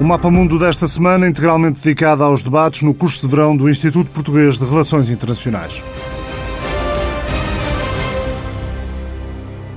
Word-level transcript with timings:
O 0.00 0.04
Mapa 0.04 0.30
Mundo 0.30 0.60
desta 0.60 0.86
semana, 0.86 1.26
integralmente 1.26 1.80
dedicado 1.80 2.22
aos 2.22 2.44
debates 2.44 2.82
no 2.82 2.94
curso 2.94 3.20
de 3.20 3.26
verão 3.26 3.56
do 3.56 3.68
Instituto 3.68 4.08
Português 4.12 4.56
de 4.56 4.64
Relações 4.64 5.10
Internacionais. 5.10 5.82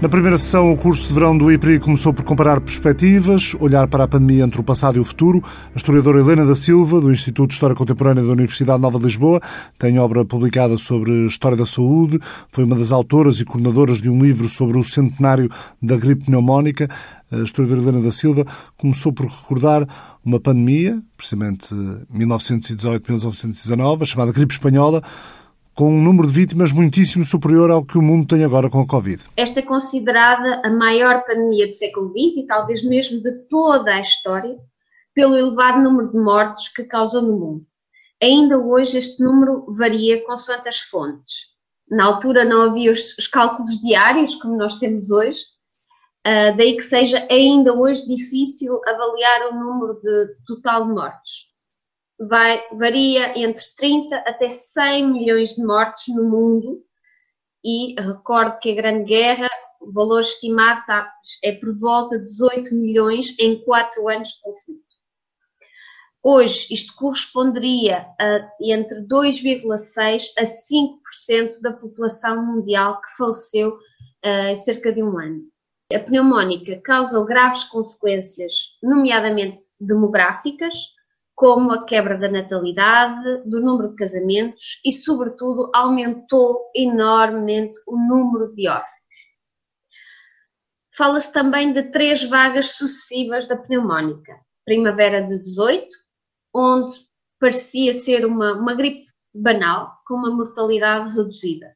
Na 0.02 0.10
primeira 0.10 0.36
sessão, 0.36 0.71
o 0.71 0.76
curso 0.76 1.08
de 1.08 1.14
verão 1.14 1.38
do 1.38 1.52
IPRI 1.52 1.80
começou 1.80 2.12
por 2.12 2.25
comparar 2.25 2.60
perspectivas, 2.60 3.54
olhar 3.60 3.88
para 3.88 4.05
a 4.05 4.07
pandemia 4.07 4.43
entre 4.43 4.60
o 4.60 4.64
passado 4.64 4.98
e 4.98 5.00
o 5.00 5.05
futuro. 5.05 5.43
A 5.75 5.78
historiadora 5.78 6.20
Helena 6.20 6.43
da 6.43 6.55
Silva, 6.55 7.00
do 7.00 7.12
Instituto 7.12 7.50
de 7.50 7.54
História 7.54 7.75
Contemporânea 7.75 8.24
da 8.24 8.32
Universidade 8.32 8.82
Nova 8.82 8.98
de 8.98 9.06
Lisboa, 9.06 9.39
tem 9.78 10.00
obra 10.00 10.25
publicada 10.25 10.75
sobre 10.75 11.28
História 11.28 11.56
da 11.56 11.68
Saúde, 11.68 12.20
foi 12.50 12.64
uma 12.64 12.75
das 12.75 12.92
autoras 12.92 13.39
e 13.39 13.46
coordenadoras 13.46 14.02
de 14.02 14.10
um 14.10 14.20
livro 14.20 14.50
sobre 14.50 14.75
o 14.75 14.84
centenário 14.84 15.48
da 15.79 15.96
gripe 15.98 16.25
pneumónica 16.25 16.89
a 17.32 17.43
historiadora 17.43 17.82
Helena 17.82 18.02
da 18.02 18.11
Silva 18.11 18.46
começou 18.78 19.14
por 19.14 19.25
recordar 19.25 19.88
uma 20.24 20.38
pandemia, 20.38 21.02
precisamente 21.15 21.74
1918-1919, 22.14 24.02
a 24.02 24.06
chamada 24.06 24.33
gripe 24.33 24.54
espanhola, 24.54 25.02
com 25.75 25.89
um 25.89 26.02
número 26.02 26.28
de 26.28 26.34
vítimas 26.34 26.71
muitíssimo 26.71 27.24
superior 27.24 27.71
ao 27.71 27.86
que 27.86 27.98
o 27.98 28.02
mundo 28.02 28.28
tem 28.28 28.43
agora 28.43 28.70
com 28.70 28.82
a 28.82 28.88
Covid. 28.88 29.24
Esta 29.38 29.60
é 29.60 29.64
considerada 29.64 30.62
a 30.64 30.70
maior 30.70 31.24
pandemia 31.25 31.66
do 31.66 31.71
século 31.71 32.09
XX 32.09 32.44
e 32.44 32.48
talvez 32.48 32.84
mesmo 32.84 33.22
de 33.22 33.31
toda 33.50 33.94
a 33.94 34.02
história, 34.02 34.58
pelo 35.14 35.38
elevado 35.38 35.81
número 35.81 36.12
de 36.12 36.17
mortes 36.17 36.70
que 36.70 36.84
causou 36.84 37.22
no 37.22 37.38
mundo. 37.38 37.66
Ainda 38.22 38.58
hoje 38.58 38.98
este 38.98 39.23
número 39.23 39.66
varia 39.73 40.23
consoante 40.26 40.70
as 40.70 40.80
fontes. 40.80 41.52
Na 41.90 42.06
altura 42.06 42.45
não 42.45 42.62
havia 42.62 42.92
os, 42.92 43.17
os 43.17 43.28
cálculos 43.28 43.80
diários, 43.81 44.36
como 44.36 44.56
nós 44.56 44.78
temos 44.78 45.09
hoje, 45.09 45.42
Uh, 46.22 46.56
daí 46.56 46.78
que 46.78 46.84
seja 46.84 47.26
ainda 47.31 47.73
hoje 47.73 48.06
difícil 48.06 48.80
avaliar 48.86 49.52
o 49.52 49.56
número 49.56 50.00
de 50.00 50.36
total 50.45 50.86
de 50.86 50.94
mortes. 50.94 51.51
Vai, 52.30 52.64
varia 52.73 53.38
entre 53.38 53.64
30 53.75 54.16
até 54.17 54.47
100 54.47 55.11
milhões 55.11 55.55
de 55.55 55.66
mortes 55.66 56.14
no 56.14 56.30
mundo 56.30 56.83
e 57.64 58.00
recordo 58.00 58.59
que 58.59 58.72
a 58.72 58.75
Grande 58.75 59.05
Guerra, 59.05 59.50
o 59.80 59.91
valor 59.91 60.19
estimado 60.19 60.81
está, 60.81 61.11
é 61.44 61.52
por 61.53 61.73
volta 61.80 62.19
de 62.19 62.25
18 62.25 62.75
milhões 62.75 63.36
em 63.39 63.64
4 63.64 64.08
anos 64.08 64.30
de 64.30 64.42
conflito. 64.42 64.81
Hoje, 66.23 66.67
isto 66.69 66.94
corresponderia 66.95 68.05
a 68.19 68.47
entre 68.61 69.02
2,6% 69.08 70.30
a 70.38 70.44
5% 70.44 71.59
da 71.61 71.73
população 71.73 72.45
mundial 72.45 73.02
que 73.02 73.17
faleceu 73.17 73.72
uh, 74.23 74.52
em 74.52 74.55
cerca 74.55 74.94
de 74.94 75.02
um 75.02 75.17
ano. 75.17 75.42
A 75.92 75.99
pneumónica 75.99 76.80
causa 76.83 77.25
graves 77.25 77.64
consequências, 77.64 78.77
nomeadamente 78.83 79.61
demográficas, 79.80 80.75
como 81.42 81.72
a 81.72 81.84
quebra 81.84 82.20
da 82.20 82.30
natalidade, 82.30 83.50
do 83.50 83.59
número 83.59 83.89
de 83.89 83.95
casamentos 83.95 84.80
e, 84.86 84.94
sobretudo, 84.94 85.72
aumentou 85.73 86.70
enormemente 86.75 87.80
o 87.88 87.98
número 87.98 88.53
de 88.53 88.70
órfãos. 88.70 88.92
Fala-se 90.95 91.33
também 91.33 91.72
de 91.72 91.81
três 91.89 92.23
vagas 92.23 92.73
sucessivas 92.73 93.48
da 93.48 93.58
pneumónica. 93.58 94.39
Primavera 94.66 95.23
de 95.23 95.39
18, 95.39 95.88
onde 96.53 96.94
parecia 97.39 97.92
ser 97.92 98.23
uma, 98.23 98.53
uma 98.53 98.76
gripe 98.76 99.09
banal, 99.33 99.94
com 100.05 100.14
uma 100.14 100.30
mortalidade 100.30 101.16
reduzida. 101.16 101.76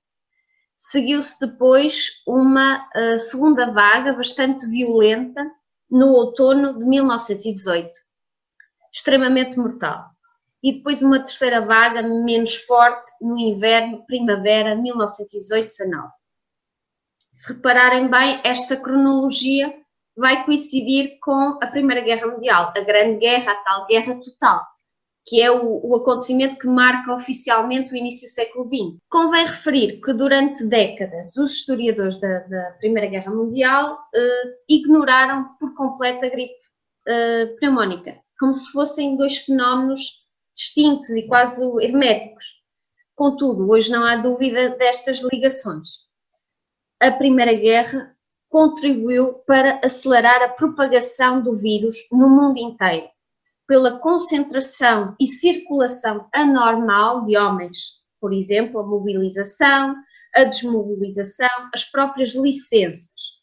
Seguiu-se 0.77 1.39
depois 1.39 2.21
uma 2.27 2.87
uh, 2.95 3.17
segunda 3.17 3.71
vaga 3.71 4.13
bastante 4.13 4.63
violenta 4.69 5.43
no 5.89 6.09
outono 6.09 6.77
de 6.77 6.85
1918, 6.85 8.04
extremamente 8.95 9.57
mortal. 9.57 10.05
E 10.63 10.73
depois 10.73 11.01
uma 11.01 11.19
terceira 11.19 11.61
vaga 11.61 12.01
menos 12.01 12.55
forte 12.55 13.11
no 13.21 13.37
inverno, 13.37 14.05
primavera 14.05 14.75
de 14.75 14.81
1918-19. 14.81 16.09
Se 17.31 17.53
repararem 17.53 18.09
bem, 18.09 18.39
esta 18.43 18.77
cronologia 18.77 19.75
vai 20.15 20.45
coincidir 20.45 21.19
com 21.19 21.59
a 21.61 21.67
Primeira 21.67 22.01
Guerra 22.01 22.27
Mundial, 22.27 22.73
a 22.75 22.79
Grande 22.79 23.19
Guerra, 23.19 23.51
a 23.51 23.55
tal 23.63 23.85
guerra 23.87 24.15
total 24.15 24.63
que 25.27 25.41
é 25.41 25.49
o, 25.49 25.81
o, 25.83 25.95
acontecimento 25.95 26.57
que 26.57 26.67
marca 26.67 27.13
oficialmente 27.13 27.91
o 27.91 27.95
início 27.95 28.27
do 28.27 28.31
século 28.31 28.67
XX. 28.67 29.01
Convém 29.09 29.45
referir 29.45 29.99
que 29.99 30.13
durante 30.13 30.63
décadas 30.63 31.35
os 31.35 31.51
historiadores 31.51 32.19
da, 32.19 32.39
da 32.41 32.75
Primeira 32.79 33.09
Guerra 33.09 33.33
Mundial 33.33 33.97
eh, 34.13 34.53
ignoraram 34.69 35.55
por 35.59 35.73
completo 35.73 36.25
a 36.25 36.29
gripe 36.29 36.53
eh, 37.07 37.47
pneumónica, 37.59 38.19
como 38.39 38.53
se 38.53 38.71
fossem 38.71 39.15
dois 39.15 39.37
fenómenos 39.37 40.25
distintos 40.53 41.09
e 41.09 41.27
quase 41.27 41.61
herméticos. 41.81 42.45
Contudo, 43.15 43.69
hoje 43.69 43.91
não 43.91 44.03
há 44.03 44.17
dúvida 44.17 44.75
destas 44.77 45.19
ligações. 45.19 46.05
A 46.99 47.11
Primeira 47.11 47.53
Guerra 47.53 48.15
contribuiu 48.49 49.33
para 49.45 49.79
acelerar 49.83 50.41
a 50.41 50.49
propagação 50.49 51.41
do 51.41 51.55
vírus 51.57 51.95
no 52.11 52.29
mundo 52.29 52.57
inteiro 52.57 53.09
pela 53.67 53.99
concentração 53.99 55.15
e 55.19 55.27
circulação 55.27 56.27
anormal 56.33 57.23
de 57.23 57.35
homens, 57.37 58.03
por 58.21 58.33
exemplo, 58.33 58.79
a 58.79 58.85
mobilização, 58.85 59.95
a 60.35 60.43
desmobilização, 60.43 61.69
as 61.73 61.83
próprias 61.83 62.35
licenças. 62.35 63.34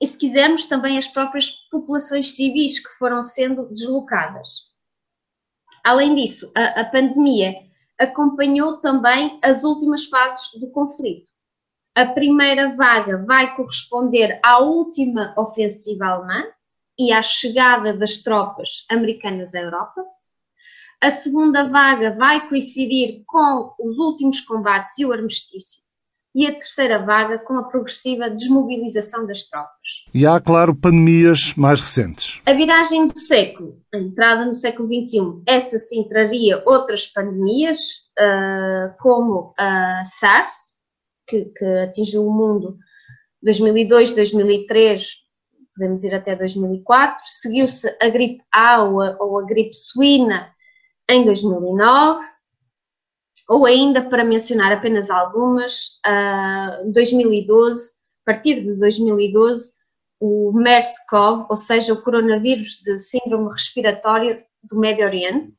E 0.00 0.06
se 0.06 0.18
quisermos, 0.18 0.66
também 0.66 0.98
as 0.98 1.06
próprias 1.06 1.50
populações 1.70 2.34
civis 2.34 2.78
que 2.78 2.92
foram 2.98 3.22
sendo 3.22 3.68
deslocadas. 3.68 4.74
Além 5.84 6.14
disso, 6.14 6.50
a, 6.56 6.80
a 6.80 6.84
pandemia 6.84 7.54
acompanhou 7.98 8.78
também 8.78 9.38
as 9.42 9.64
últimas 9.64 10.04
fases 10.06 10.50
do 10.60 10.70
conflito. 10.70 11.30
A 11.94 12.06
primeira 12.06 12.74
vaga 12.74 13.24
vai 13.24 13.54
corresponder 13.54 14.40
à 14.42 14.58
última 14.58 15.32
ofensiva 15.36 16.06
alemã, 16.06 16.44
e 16.98 17.12
à 17.12 17.22
chegada 17.22 17.92
das 17.92 18.18
tropas 18.18 18.86
americanas 18.88 19.54
à 19.54 19.60
Europa. 19.60 20.04
A 21.00 21.10
segunda 21.10 21.64
vaga 21.64 22.16
vai 22.16 22.48
coincidir 22.48 23.24
com 23.26 23.74
os 23.78 23.98
últimos 23.98 24.40
combates 24.40 24.96
e 24.98 25.04
o 25.04 25.12
armistício. 25.12 25.82
E 26.34 26.46
a 26.46 26.52
terceira 26.52 26.98
vaga 26.98 27.38
com 27.38 27.56
a 27.56 27.68
progressiva 27.68 28.28
desmobilização 28.28 29.24
das 29.26 29.44
tropas. 29.44 29.70
E 30.12 30.26
há, 30.26 30.40
claro, 30.40 30.74
pandemias 30.74 31.54
mais 31.54 31.80
recentes. 31.80 32.42
A 32.44 32.52
viragem 32.52 33.06
do 33.06 33.18
século, 33.18 33.80
a 33.94 33.98
entrada 33.98 34.44
no 34.44 34.54
século 34.54 34.88
XXI, 34.88 35.42
essa 35.46 35.78
sim 35.78 36.08
traria 36.08 36.62
outras 36.66 37.06
pandemias, 37.06 37.78
uh, 38.18 38.94
como 39.00 39.54
a 39.56 40.02
SARS, 40.04 40.74
que, 41.28 41.44
que 41.56 41.64
atingiu 41.64 42.26
o 42.26 42.32
mundo 42.32 42.76
2002, 43.42 44.12
2003, 44.12 45.06
podemos 45.76 46.02
ir 46.04 46.14
até 46.14 46.34
2004, 46.34 47.22
seguiu-se 47.26 47.96
a 48.00 48.08
gripe 48.08 48.42
A 48.52 48.82
ou 48.82 49.00
a, 49.00 49.16
ou 49.20 49.38
a 49.38 49.44
gripe 49.44 49.74
suína 49.74 50.50
em 51.08 51.24
2009, 51.24 52.24
ou 53.48 53.66
ainda, 53.66 54.02
para 54.02 54.24
mencionar 54.24 54.72
apenas 54.72 55.10
algumas, 55.10 55.98
uh, 56.06 56.92
2012, 56.92 57.92
a 58.26 58.32
partir 58.32 58.62
de 58.62 58.74
2012, 58.74 59.72
o 60.20 60.52
MERS-CoV, 60.52 61.46
ou 61.50 61.56
seja, 61.56 61.92
o 61.92 62.02
coronavírus 62.02 62.80
de 62.82 62.98
síndrome 63.00 63.52
respiratório 63.52 64.42
do 64.62 64.78
Médio 64.78 65.04
Oriente, 65.04 65.52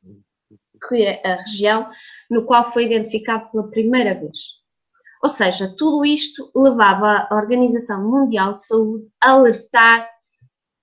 que 0.88 1.04
é 1.04 1.22
a 1.24 1.36
região 1.42 1.90
no 2.30 2.46
qual 2.46 2.64
foi 2.64 2.86
identificado 2.86 3.50
pela 3.52 3.70
primeira 3.70 4.16
vez. 4.16 4.40
Ou 5.22 5.30
seja, 5.30 5.74
tudo 5.78 6.06
isto 6.06 6.52
levava 6.56 7.28
a 7.30 7.36
Organização 7.36 8.10
Mundial 8.10 8.54
de 8.54 8.66
Saúde 8.66 9.08
a 9.22 9.32
alertar 9.32 10.08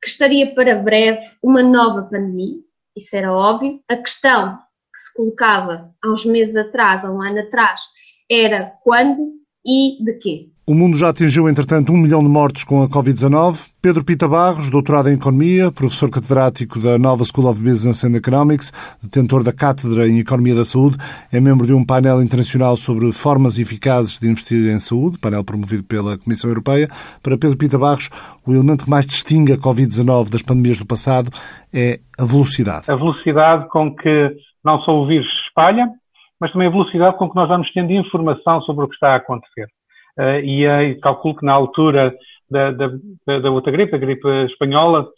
que 0.00 0.08
estaria 0.08 0.54
para 0.54 0.74
breve 0.74 1.22
uma 1.42 1.62
nova 1.62 2.02
pandemia, 2.02 2.58
isso 2.96 3.16
era 3.16 3.32
óbvio. 3.32 3.80
A 3.88 3.96
questão 3.96 4.58
que 4.92 4.98
se 4.98 5.14
colocava 5.14 5.90
há 6.02 6.10
uns 6.10 6.24
meses 6.24 6.56
atrás, 6.56 7.04
há 7.04 7.10
um 7.10 7.22
ano 7.22 7.40
atrás, 7.40 7.80
era 8.30 8.72
quando 8.82 9.32
e 9.64 10.02
de 10.02 10.18
quê. 10.18 10.52
O 10.64 10.74
mundo 10.74 10.96
já 10.96 11.08
atingiu, 11.08 11.48
entretanto, 11.48 11.92
um 11.92 11.96
milhão 11.96 12.22
de 12.22 12.28
mortos 12.28 12.62
com 12.62 12.82
a 12.84 12.88
Covid-19. 12.88 13.66
Pedro 13.82 14.04
Pita 14.04 14.28
Barros, 14.28 14.70
doutorado 14.70 15.08
em 15.08 15.14
Economia, 15.14 15.72
professor 15.72 16.08
catedrático 16.08 16.78
da 16.78 16.96
Nova 16.96 17.24
School 17.24 17.50
of 17.50 17.60
Business 17.60 18.04
and 18.04 18.14
Economics, 18.14 18.72
detentor 19.02 19.42
da 19.42 19.52
Cátedra 19.52 20.06
em 20.06 20.20
Economia 20.20 20.54
da 20.54 20.64
Saúde, 20.64 20.98
é 21.32 21.40
membro 21.40 21.66
de 21.66 21.72
um 21.72 21.84
painel 21.84 22.22
internacional 22.22 22.76
sobre 22.76 23.10
formas 23.10 23.58
eficazes 23.58 24.20
de 24.20 24.28
investir 24.28 24.72
em 24.72 24.78
saúde, 24.78 25.18
painel 25.18 25.42
promovido 25.42 25.82
pela 25.82 26.16
Comissão 26.16 26.48
Europeia. 26.48 26.88
Para 27.20 27.36
Pedro 27.36 27.56
Pita 27.56 27.76
Barros, 27.76 28.08
o 28.46 28.52
elemento 28.52 28.84
que 28.84 28.90
mais 28.90 29.04
distingue 29.04 29.52
a 29.52 29.58
Covid-19 29.58 30.30
das 30.30 30.42
pandemias 30.42 30.78
do 30.78 30.86
passado 30.86 31.28
é 31.74 31.98
a 32.16 32.24
velocidade. 32.24 32.88
A 32.88 32.94
velocidade 32.94 33.68
com 33.68 33.92
que 33.96 34.32
não 34.64 34.80
só 34.82 34.92
o 34.92 35.06
vírus 35.06 35.28
se 35.28 35.46
espalha, 35.48 35.88
mas 36.40 36.50
também 36.52 36.66
a 36.66 36.70
velocidade 36.70 37.16
com 37.16 37.30
que 37.30 37.36
nós 37.36 37.48
vamos 37.48 37.70
tendo 37.72 37.92
informação 37.92 38.60
sobre 38.62 38.84
o 38.84 38.88
que 38.88 38.94
está 38.94 39.12
a 39.12 39.16
acontecer. 39.16 39.68
Uh, 40.18 40.44
e, 40.44 40.66
uh, 40.66 41.00
calculo 41.00 41.36
que 41.36 41.46
na 41.46 41.52
altura 41.52 42.14
da, 42.50 42.70
da, 42.72 42.90
da, 43.40 43.50
outra 43.50 43.72
gripe, 43.72 43.94
a 43.94 43.98
gripe 43.98 44.28
espanhola, 44.46 45.08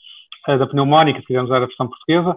uh, 0.48 0.58
da 0.58 0.66
pneumónica, 0.66 1.20
se 1.20 1.26
quisermos 1.26 1.50
usar 1.50 1.62
a 1.62 1.66
versão 1.66 1.88
portuguesa, 1.88 2.36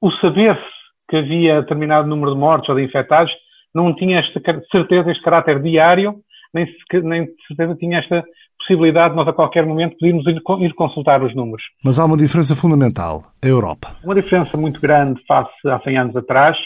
o 0.00 0.10
saber-se 0.12 0.64
que 1.08 1.16
havia 1.16 1.60
determinado 1.60 2.08
número 2.08 2.32
de 2.32 2.38
mortos 2.38 2.68
ou 2.68 2.76
de 2.76 2.82
infectados 2.82 3.32
não 3.74 3.94
tinha 3.94 4.20
esta 4.20 4.40
certeza, 4.70 5.10
este 5.10 5.22
caráter 5.22 5.60
diário, 5.60 6.16
nem, 6.54 6.66
nem 7.02 7.28
certeza 7.46 7.76
tinha 7.76 7.98
esta 7.98 8.24
possibilidade 8.60 9.10
de 9.10 9.16
nós 9.16 9.28
a 9.28 9.32
qualquer 9.32 9.66
momento 9.66 9.96
podermos 9.98 10.26
ir, 10.26 10.40
ir, 10.60 10.74
consultar 10.74 11.22
os 11.22 11.34
números. 11.34 11.62
Mas 11.84 11.98
há 11.98 12.04
uma 12.04 12.16
diferença 12.16 12.54
fundamental, 12.54 13.24
a 13.42 13.46
Europa. 13.46 13.96
Uma 14.04 14.14
diferença 14.14 14.56
muito 14.56 14.80
grande 14.80 15.20
face 15.26 15.50
a 15.66 15.80
100 15.80 15.98
anos 15.98 16.16
atrás 16.16 16.56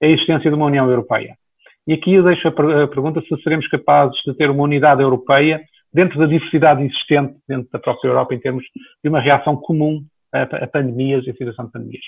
é 0.00 0.06
a 0.06 0.10
existência 0.10 0.50
de 0.50 0.56
uma 0.56 0.66
União 0.66 0.88
Europeia. 0.88 1.36
E 1.86 1.94
aqui 1.94 2.14
eu 2.14 2.22
deixo 2.22 2.46
a, 2.46 2.52
per 2.52 2.64
a 2.82 2.88
pergunta 2.88 3.20
se 3.22 3.42
seremos 3.42 3.66
capazes 3.68 4.20
de 4.26 4.34
ter 4.34 4.50
uma 4.50 4.62
unidade 4.62 5.02
europeia 5.02 5.60
dentro 5.92 6.18
da 6.18 6.26
diversidade 6.26 6.84
existente 6.84 7.34
dentro 7.48 7.68
da 7.72 7.78
própria 7.78 8.08
Europa 8.08 8.34
em 8.34 8.38
termos 8.38 8.64
de 9.02 9.08
uma 9.08 9.20
reação 9.20 9.56
comum 9.56 10.02
a, 10.32 10.42
a 10.42 10.66
pandemias 10.66 11.26
e 11.26 11.30
a 11.30 11.34
situação 11.34 11.64
de 11.64 11.72
pandemias. 11.72 12.04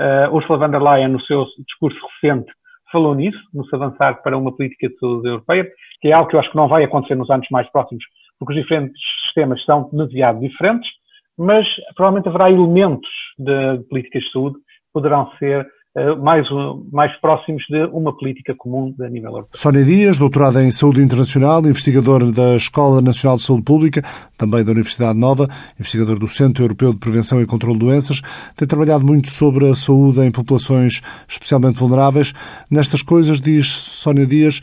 Uh, 0.00 0.34
Ursula 0.34 0.58
von 0.58 0.70
der 0.70 0.82
Leyen, 0.82 1.08
no 1.08 1.20
seu 1.20 1.46
discurso 1.66 1.98
recente, 2.20 2.50
falou 2.90 3.14
nisso, 3.14 3.38
no 3.54 3.64
se 3.64 3.74
avançar 3.74 4.22
para 4.22 4.36
uma 4.36 4.54
política 4.54 4.88
de 4.88 4.98
saúde 4.98 5.28
europeia, 5.28 5.70
que 6.00 6.08
é 6.08 6.12
algo 6.12 6.28
que 6.28 6.36
eu 6.36 6.40
acho 6.40 6.50
que 6.50 6.56
não 6.56 6.68
vai 6.68 6.84
acontecer 6.84 7.14
nos 7.14 7.30
anos 7.30 7.46
mais 7.50 7.70
próximos, 7.70 8.04
porque 8.44 8.58
os 8.58 8.62
diferentes 8.62 9.00
sistemas 9.24 9.64
são 9.64 9.88
demasiado 9.92 10.40
diferentes, 10.40 10.90
mas 11.38 11.66
provavelmente 11.94 12.28
haverá 12.28 12.50
elementos 12.50 13.08
de 13.38 13.78
políticas 13.88 14.22
de 14.22 14.32
saúde 14.32 14.56
que 14.56 14.92
poderão 14.92 15.30
ser 15.38 15.66
eh, 15.94 16.14
mais, 16.16 16.46
mais 16.90 17.14
próximos 17.20 17.62
de 17.68 17.84
uma 17.92 18.16
política 18.16 18.54
comum 18.56 18.94
a 19.00 19.08
nível 19.08 19.30
europeu. 19.30 19.50
Sónia 19.52 19.84
Dias, 19.84 20.18
doutorada 20.18 20.62
em 20.62 20.70
Saúde 20.70 21.02
Internacional, 21.02 21.60
investigador 21.60 22.32
da 22.32 22.56
Escola 22.56 23.00
Nacional 23.00 23.36
de 23.36 23.42
Saúde 23.42 23.62
Pública, 23.62 24.02
também 24.36 24.64
da 24.64 24.72
Universidade 24.72 25.18
Nova, 25.18 25.46
investigador 25.78 26.18
do 26.18 26.26
Centro 26.28 26.64
Europeu 26.64 26.92
de 26.92 26.98
Prevenção 26.98 27.40
e 27.40 27.46
Controlo 27.46 27.78
de 27.78 27.86
Doenças, 27.86 28.20
tem 28.56 28.66
trabalhado 28.66 29.04
muito 29.04 29.28
sobre 29.28 29.68
a 29.68 29.74
saúde 29.74 30.20
em 30.20 30.32
populações 30.32 31.00
especialmente 31.28 31.78
vulneráveis. 31.78 32.32
Nestas 32.70 33.02
coisas, 33.02 33.40
diz 33.40 33.70
Sónia 33.70 34.26
Dias, 34.26 34.60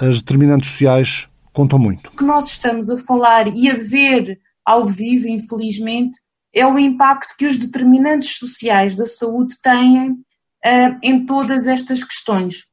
as 0.00 0.22
determinantes 0.22 0.70
sociais 0.70 1.28
contam 1.52 1.78
muito. 1.78 2.08
O 2.08 2.16
que 2.16 2.24
nós 2.24 2.50
estamos 2.50 2.88
a 2.90 2.98
falar 2.98 3.48
e 3.48 3.70
a 3.70 3.74
ver 3.74 4.40
ao 4.64 4.84
vivo, 4.84 5.28
infelizmente, 5.28 6.18
é 6.54 6.66
o 6.66 6.78
impacto 6.78 7.34
que 7.36 7.46
os 7.46 7.56
determinantes 7.56 8.36
sociais 8.36 8.94
da 8.94 9.06
saúde 9.06 9.56
têm 9.62 10.10
uh, 10.10 10.98
em 11.02 11.24
todas 11.24 11.66
estas 11.66 12.04
questões. 12.04 12.64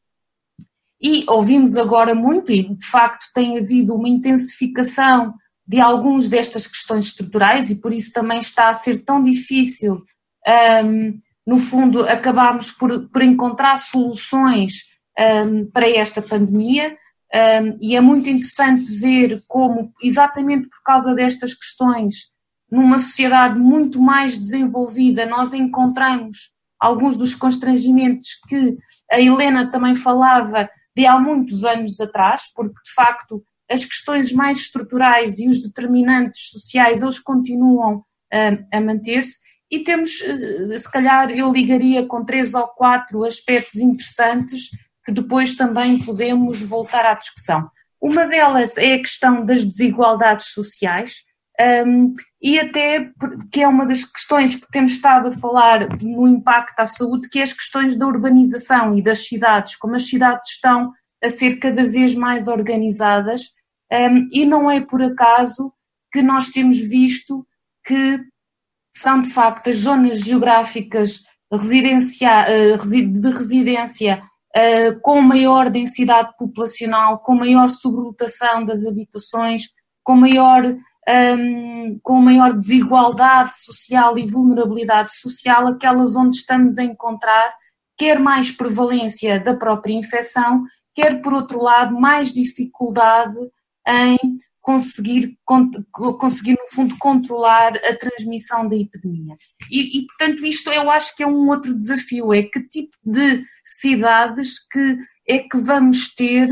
E 1.02 1.24
ouvimos 1.30 1.78
agora 1.78 2.14
muito, 2.14 2.52
e 2.52 2.76
de 2.76 2.86
facto 2.86 3.26
tem 3.34 3.58
havido 3.58 3.96
uma 3.96 4.10
intensificação 4.10 5.34
de 5.66 5.80
algumas 5.80 6.28
destas 6.28 6.68
questões 6.68 7.06
estruturais, 7.06 7.70
e 7.70 7.76
por 7.76 7.94
isso 7.94 8.12
também 8.12 8.42
está 8.42 8.70
a 8.70 8.74
ser 8.74 9.04
tão 9.06 9.24
difícil, 9.24 9.94
um, 9.96 10.02
ehm, 10.48 11.20
no 11.48 11.58
fundo, 11.58 12.08
acabarmos 12.08 12.72
por, 12.72 13.08
por 13.10 13.22
encontrar 13.22 13.78
soluções 13.78 14.84
um, 15.18 15.24
ehm, 15.24 15.66
para 15.72 15.90
esta 15.90 16.22
pandemia. 16.22 16.98
Um, 17.34 17.78
e 17.80 17.96
é 17.96 18.02
muito 18.02 18.30
interessante 18.30 18.92
ver 19.00 19.44
como, 19.48 19.94
exatamente 20.02 20.68
por 20.68 20.81
causa 20.84 21.14
destas 21.14 21.54
questões, 21.54 22.30
numa 22.72 23.00
sociedade 23.00 23.60
muito 23.60 24.02
mais 24.02 24.38
desenvolvida, 24.38 25.26
nós 25.26 25.54
encontramos 25.54 26.54
alguns 26.80 27.16
dos 27.16 27.36
constrangimentos 27.36 28.30
que 28.48 28.78
a 29.12 29.20
Helena 29.20 29.70
também 29.72 29.96
falava 29.96 30.70
de 30.96 31.06
há 31.06 31.20
muitos 31.20 31.64
anos 31.66 32.00
atrás, 32.00 32.44
porque 32.56 32.81
de 32.84 32.94
facto 32.94 33.44
as 33.70 33.86
questões 33.86 34.31
mais 34.31 34.58
estruturais 34.58 35.38
e 35.38 35.48
os 35.48 35.62
determinantes 35.62 36.50
sociais 36.50 37.02
eles 37.02 37.20
continuam 37.20 38.04
a 38.72 38.81
manter-se. 38.81 39.38
E 39.72 39.84
temos, 39.84 40.20
uh, 40.22 40.78
se 40.78 40.92
calhar 40.92 41.30
eu 41.30 41.52
ligaria 41.52 42.06
com 42.06 42.26
três 42.26 42.56
ou 42.56 42.68
quatro 42.68 43.24
aspectos 43.24 43.80
interessantes 43.80 44.70
que 45.10 45.14
depois 45.14 45.56
também 45.56 45.98
podemos 45.98 46.62
voltar 46.62 47.04
à 47.04 47.16
discussão. 47.16 47.68
Uma 48.00 48.28
delas 48.28 48.78
é 48.78 48.94
a 48.94 49.00
questão 49.00 49.44
das 49.44 49.66
desigualdades 49.66 50.52
sociais, 50.54 51.24
um, 51.88 52.14
e 52.40 52.60
até 52.60 53.10
que 53.52 53.64
é 53.64 53.68
uma 53.68 53.88
das 53.88 54.06
questões 54.06 54.56
que 54.56 54.70
temos 54.72 54.92
estado 54.92 55.30
a 55.30 55.32
falar 55.32 55.98
no 56.00 56.28
impacto 56.28 56.80
à 56.80 56.86
saúde, 56.86 57.28
que 57.28 57.40
é 57.40 57.44
as 57.44 57.52
questões 57.52 57.98
da 57.98 58.06
urbanização 58.06 58.96
e 58.96 59.02
das 59.02 59.26
cidades, 59.26 59.76
como 59.76 59.96
as 59.96 60.08
cidades 60.08 60.52
estão 60.52 60.94
a 61.24 61.30
ser 61.30 61.56
cada 61.56 61.86
vez 61.88 62.14
mais 62.14 62.48
organizadas, 62.48 63.50
um, 63.92 64.28
e 64.32 64.46
não 64.46 64.70
é 64.70 64.80
por 64.80 65.02
acaso 65.02 65.74
que 66.14 66.22
nós 66.22 66.50
temos 66.50 66.78
visto 66.78 67.46
que 67.84 68.20
são 68.96 69.24
de 69.24 69.32
facto 69.32 69.72
as 69.72 69.78
zonas 69.78 70.20
geográficas 70.20 71.22
uh, 71.52 71.58
de 71.58 73.30
residência 73.32 74.22
uh, 74.56 75.00
com 75.01 75.22
maior 75.22 75.69
densidade 75.69 76.36
populacional, 76.38 77.19
com 77.19 77.36
maior 77.36 77.69
sobrelotação 77.69 78.63
das 78.63 78.86
habitações, 78.86 79.69
com 80.04 80.16
maior 80.16 80.63
um, 81.10 82.00
com 82.04 82.22
maior 82.22 82.54
desigualdade 82.54 83.57
social 83.57 84.18
e 84.18 84.28
vulnerabilidade 84.28 85.12
social, 85.16 85.68
aquelas 85.68 86.16
onde 86.16 86.38
estamos 86.38 86.78
a 86.78 86.84
encontrar 86.84 87.51
quer 88.00 88.18
mais 88.18 88.50
prevalência 88.50 89.38
da 89.42 89.54
própria 89.54 89.94
infecção, 89.94 90.63
quer, 90.95 91.22
por 91.22 91.34
outro 91.34 91.62
lado, 91.62 92.00
mais 92.00 92.31
dificuldade 92.31 93.38
em 93.86 94.18
conseguir, 94.62 95.38
conseguir 96.20 96.52
no 96.52 96.68
fundo, 96.70 96.98
controlar 96.98 97.74
a 97.78 97.96
transmissão 97.96 98.68
da 98.68 98.76
epidemia. 98.76 99.36
E, 99.72 100.00
e, 100.00 100.06
portanto, 100.06 100.46
isto 100.46 100.70
eu 100.70 100.90
acho 100.92 101.16
que 101.16 101.24
é 101.24 101.28
um 101.28 101.50
outro 101.50 101.76
desafio, 101.76 102.34
é 102.34 102.44
que 102.44 102.62
tipo 102.62 102.96
de 103.04 103.44
cidades 103.64 104.56
que 104.68 104.98
é 105.28 105.40
que 105.40 105.58
vamos 105.58 106.14
ter 106.14 106.50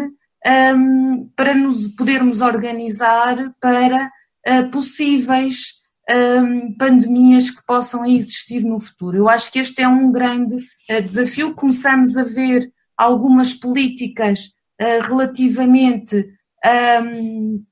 um, 0.76 1.30
para 1.36 1.54
nos 1.54 1.88
podermos 1.90 2.42
organizar 2.42 3.54
para 3.60 4.10
uh, 4.48 4.70
possíveis 4.72 5.78
um, 6.10 6.74
pandemias 6.78 7.50
que 7.50 7.66
possam 7.66 8.06
existir 8.06 8.64
no 8.64 8.80
futuro. 8.80 9.18
Eu 9.18 9.30
acho 9.30 9.52
que 9.52 9.60
este 9.60 9.82
é 9.82 9.88
um 9.88 10.12
grande 10.12 10.56
uh, 10.56 11.02
desafio. 11.04 11.54
Começamos 11.54 12.16
a 12.18 12.24
ver 12.24 12.72
algumas 12.96 13.54
políticas 13.54 14.52
uh, 14.82 15.08
relativamente 15.08 16.26
um, 17.04 17.64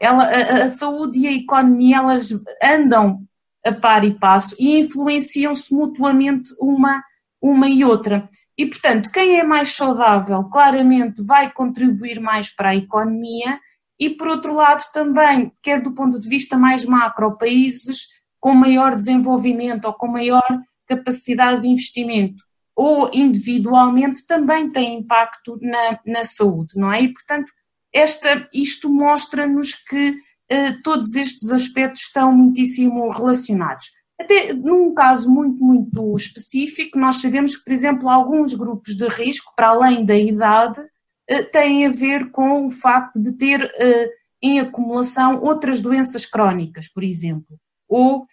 ela, 0.00 0.24
a, 0.24 0.64
a, 0.64 0.68
saúde 0.68 1.18
e 1.18 1.26
a 1.26 1.32
economia 1.32 1.96
elas 1.98 2.30
andam 2.62 3.22
a 3.64 3.72
par 3.72 4.04
e 4.04 4.14
passo 4.14 4.54
e 4.58 4.78
influenciam-se 4.80 5.74
mutuamente 5.74 6.50
uma, 6.60 7.02
uma 7.40 7.68
e 7.68 7.84
outra. 7.84 8.28
E, 8.56 8.66
portanto, 8.66 9.10
quem 9.10 9.38
é 9.38 9.44
mais 9.44 9.74
saudável 9.74 10.44
claramente 10.44 11.22
vai 11.22 11.52
contribuir 11.52 12.20
mais 12.20 12.54
para 12.54 12.70
a 12.70 12.76
economia 12.76 13.60
e, 13.98 14.10
por 14.10 14.28
outro 14.28 14.54
lado, 14.54 14.82
também, 14.92 15.52
quer 15.62 15.80
do 15.80 15.92
ponto 15.92 16.20
de 16.20 16.28
vista 16.28 16.56
mais 16.56 16.84
macro, 16.84 17.36
países 17.36 18.08
com 18.40 18.54
maior 18.54 18.96
desenvolvimento 18.96 19.84
ou 19.84 19.92
com 19.92 20.08
maior 20.08 20.42
capacidade 20.86 21.62
de 21.62 21.68
investimento 21.68 22.42
ou 22.74 23.10
individualmente 23.12 24.26
também 24.26 24.70
tem 24.70 24.98
impacto 24.98 25.58
na, 25.60 26.00
na 26.06 26.24
saúde, 26.24 26.74
não 26.76 26.92
é? 26.92 27.02
E, 27.02 27.12
portanto, 27.12 27.52
esta, 27.92 28.48
isto 28.52 28.88
mostra-nos 28.88 29.74
que 29.74 30.16
eh, 30.48 30.72
todos 30.82 31.14
estes 31.14 31.50
aspectos 31.50 32.02
estão 32.02 32.32
muitíssimo 32.32 33.10
relacionados. 33.10 33.86
Até 34.20 34.52
num 34.52 34.94
caso 34.94 35.30
muito, 35.30 35.62
muito 35.64 36.14
específico, 36.14 36.98
nós 36.98 37.16
sabemos 37.16 37.56
que, 37.56 37.64
por 37.64 37.72
exemplo, 37.72 38.08
alguns 38.08 38.54
grupos 38.54 38.96
de 38.96 39.08
risco, 39.08 39.52
para 39.56 39.68
além 39.68 40.04
da 40.04 40.16
idade, 40.16 40.80
eh, 41.28 41.42
têm 41.42 41.86
a 41.86 41.90
ver 41.90 42.30
com 42.30 42.66
o 42.66 42.70
facto 42.70 43.20
de 43.20 43.36
ter 43.36 43.62
eh, 43.76 44.10
em 44.42 44.60
acumulação 44.60 45.42
outras 45.42 45.80
doenças 45.80 46.26
crónicas, 46.26 46.88
por 46.88 47.02
exemplo, 47.02 47.58
ou 47.88 48.26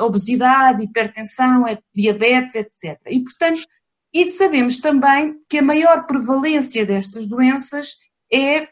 obesidade, 0.00 0.82
hipertensão, 0.82 1.64
diabetes, 1.94 2.56
etc. 2.56 2.98
E, 3.06 3.20
portanto, 3.20 3.60
e 4.12 4.26
sabemos 4.26 4.78
também 4.78 5.38
que 5.48 5.58
a 5.58 5.62
maior 5.62 6.06
prevalência 6.06 6.86
destas 6.86 7.26
doenças 7.26 7.96
é 8.32 8.68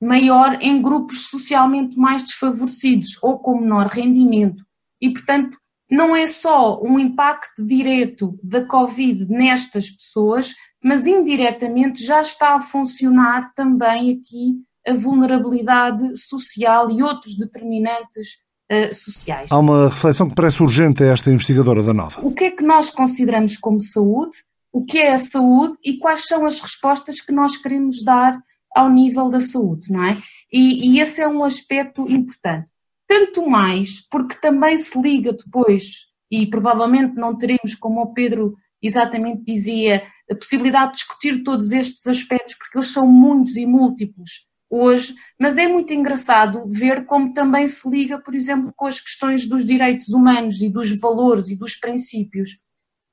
maior 0.00 0.58
em 0.60 0.80
grupos 0.80 1.28
socialmente 1.28 1.98
mais 1.98 2.22
desfavorecidos 2.22 3.18
ou 3.22 3.38
com 3.38 3.60
menor 3.60 3.86
rendimento. 3.86 4.64
E, 5.00 5.10
portanto, 5.10 5.56
não 5.90 6.14
é 6.14 6.26
só 6.26 6.80
um 6.82 6.98
impacto 6.98 7.66
direto 7.66 8.38
da 8.42 8.64
Covid 8.64 9.26
nestas 9.28 9.90
pessoas, 9.90 10.54
mas 10.82 11.06
indiretamente 11.06 12.04
já 12.04 12.20
está 12.20 12.54
a 12.54 12.60
funcionar 12.60 13.52
também 13.54 14.12
aqui 14.12 14.56
a 14.86 14.94
vulnerabilidade 14.94 16.16
social 16.16 16.90
e 16.90 17.02
outros 17.02 17.36
determinantes 17.36 18.38
uh, 18.70 18.94
sociais. 18.94 19.50
Há 19.50 19.58
uma 19.58 19.88
reflexão 19.88 20.28
que 20.28 20.34
parece 20.34 20.62
urgente 20.62 21.02
a 21.02 21.06
esta 21.06 21.30
investigadora 21.30 21.82
da 21.82 21.94
Nova. 21.94 22.20
O 22.24 22.32
que 22.32 22.44
é 22.44 22.50
que 22.50 22.62
nós 22.62 22.90
consideramos 22.90 23.56
como 23.56 23.80
saúde? 23.80 24.36
O 24.72 24.84
que 24.84 24.98
é 24.98 25.14
a 25.14 25.18
saúde 25.18 25.74
e 25.84 25.98
quais 25.98 26.26
são 26.26 26.46
as 26.46 26.60
respostas 26.60 27.20
que 27.20 27.32
nós 27.32 27.56
queremos 27.56 28.04
dar 28.04 28.38
ao 28.78 28.88
nível 28.88 29.28
da 29.28 29.40
saúde, 29.40 29.90
não 29.90 30.04
é? 30.04 30.16
E, 30.52 30.92
e 30.92 31.00
esse 31.00 31.20
é 31.20 31.28
um 31.28 31.42
aspecto 31.42 32.08
importante. 32.08 32.68
Tanto 33.08 33.48
mais 33.48 34.06
porque 34.08 34.36
também 34.36 34.78
se 34.78 35.00
liga 35.00 35.32
depois 35.32 36.08
e 36.30 36.46
provavelmente 36.46 37.16
não 37.16 37.36
teremos, 37.36 37.74
como 37.74 38.00
o 38.00 38.12
Pedro 38.12 38.54
exatamente 38.80 39.42
dizia, 39.44 40.04
a 40.30 40.34
possibilidade 40.34 40.92
de 40.92 40.98
discutir 40.98 41.42
todos 41.42 41.72
estes 41.72 42.06
aspectos, 42.06 42.54
porque 42.54 42.78
eles 42.78 42.90
são 42.90 43.10
muitos 43.10 43.56
e 43.56 43.66
múltiplos 43.66 44.46
hoje, 44.70 45.14
mas 45.40 45.58
é 45.58 45.66
muito 45.66 45.92
engraçado 45.92 46.68
ver 46.68 47.04
como 47.06 47.32
também 47.32 47.66
se 47.66 47.88
liga, 47.88 48.20
por 48.20 48.34
exemplo, 48.34 48.72
com 48.76 48.86
as 48.86 49.00
questões 49.00 49.48
dos 49.48 49.64
direitos 49.64 50.10
humanos 50.10 50.60
e 50.60 50.68
dos 50.68 51.00
valores 51.00 51.48
e 51.48 51.56
dos 51.56 51.74
princípios. 51.74 52.58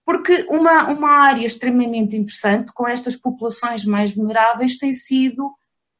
Porque 0.05 0.45
uma, 0.49 0.89
uma 0.89 1.09
área 1.09 1.45
extremamente 1.45 2.15
interessante 2.15 2.71
com 2.73 2.87
estas 2.87 3.15
populações 3.15 3.85
mais 3.85 4.15
vulneráveis 4.15 4.77
tem 4.77 4.93
sido, 4.93 5.51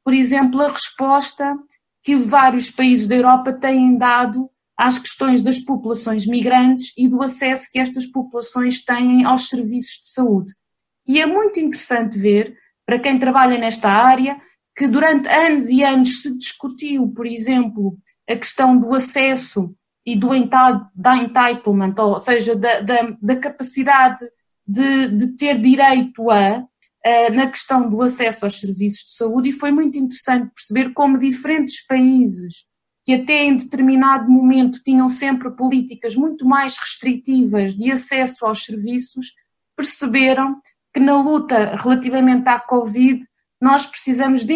por 0.03 0.13
exemplo, 0.13 0.61
a 0.61 0.69
resposta 0.69 1.57
que 2.03 2.15
vários 2.15 2.69
países 2.69 3.07
da 3.07 3.15
Europa 3.15 3.51
têm 3.51 3.97
dado 3.97 4.47
às 4.77 4.99
questões 4.99 5.41
das 5.41 5.57
populações 5.57 6.27
migrantes 6.27 6.93
e 6.97 7.07
do 7.07 7.23
acesso 7.23 7.69
que 7.71 7.79
estas 7.79 8.05
populações 8.05 8.83
têm 8.83 9.23
aos 9.25 9.49
serviços 9.49 10.01
de 10.01 10.07
saúde. 10.09 10.53
E 11.07 11.19
é 11.19 11.25
muito 11.25 11.59
interessante 11.59 12.19
ver, 12.19 12.55
para 12.85 12.99
quem 12.99 13.17
trabalha 13.17 13.57
nesta 13.57 13.89
área, 13.89 14.39
que 14.75 14.87
durante 14.87 15.27
anos 15.29 15.67
e 15.69 15.83
anos 15.83 16.21
se 16.21 16.37
discutiu, 16.37 17.07
por 17.07 17.25
exemplo, 17.25 17.97
a 18.29 18.35
questão 18.35 18.77
do 18.77 18.93
acesso 18.93 19.73
e 20.05 20.15
do 20.15 20.29
da 20.93 21.17
entitlement, 21.17 21.95
ou 21.97 22.19
seja, 22.19 22.55
da, 22.55 22.79
da, 22.81 23.17
da 23.19 23.35
capacidade 23.35 24.23
de, 24.67 25.07
de, 25.07 25.35
ter 25.35 25.59
direito 25.59 26.29
a, 26.29 26.63
a, 27.03 27.29
na 27.31 27.47
questão 27.47 27.89
do 27.89 28.01
acesso 28.01 28.45
aos 28.45 28.59
serviços 28.59 29.05
de 29.05 29.17
saúde, 29.17 29.49
e 29.49 29.53
foi 29.53 29.71
muito 29.71 29.97
interessante 29.97 30.51
perceber 30.53 30.93
como 30.93 31.17
diferentes 31.17 31.85
países 31.85 32.67
que 33.05 33.13
até 33.13 33.43
em 33.43 33.55
determinado 33.55 34.29
momento 34.29 34.81
tinham 34.83 35.07
sempre 35.07 35.51
políticas 35.51 36.15
muito 36.15 36.43
mais 36.45 36.77
restritivas 36.77 37.75
de 37.75 37.91
acesso 37.91 38.45
aos 38.47 38.65
serviços, 38.65 39.33
perceberam 39.75 40.59
que 40.91 40.99
na 40.99 41.21
luta 41.21 41.75
relativamente 41.75 42.47
à 42.47 42.59
Covid 42.59 43.23
nós 43.61 43.85
precisamos 43.85 44.43
de 44.43 44.55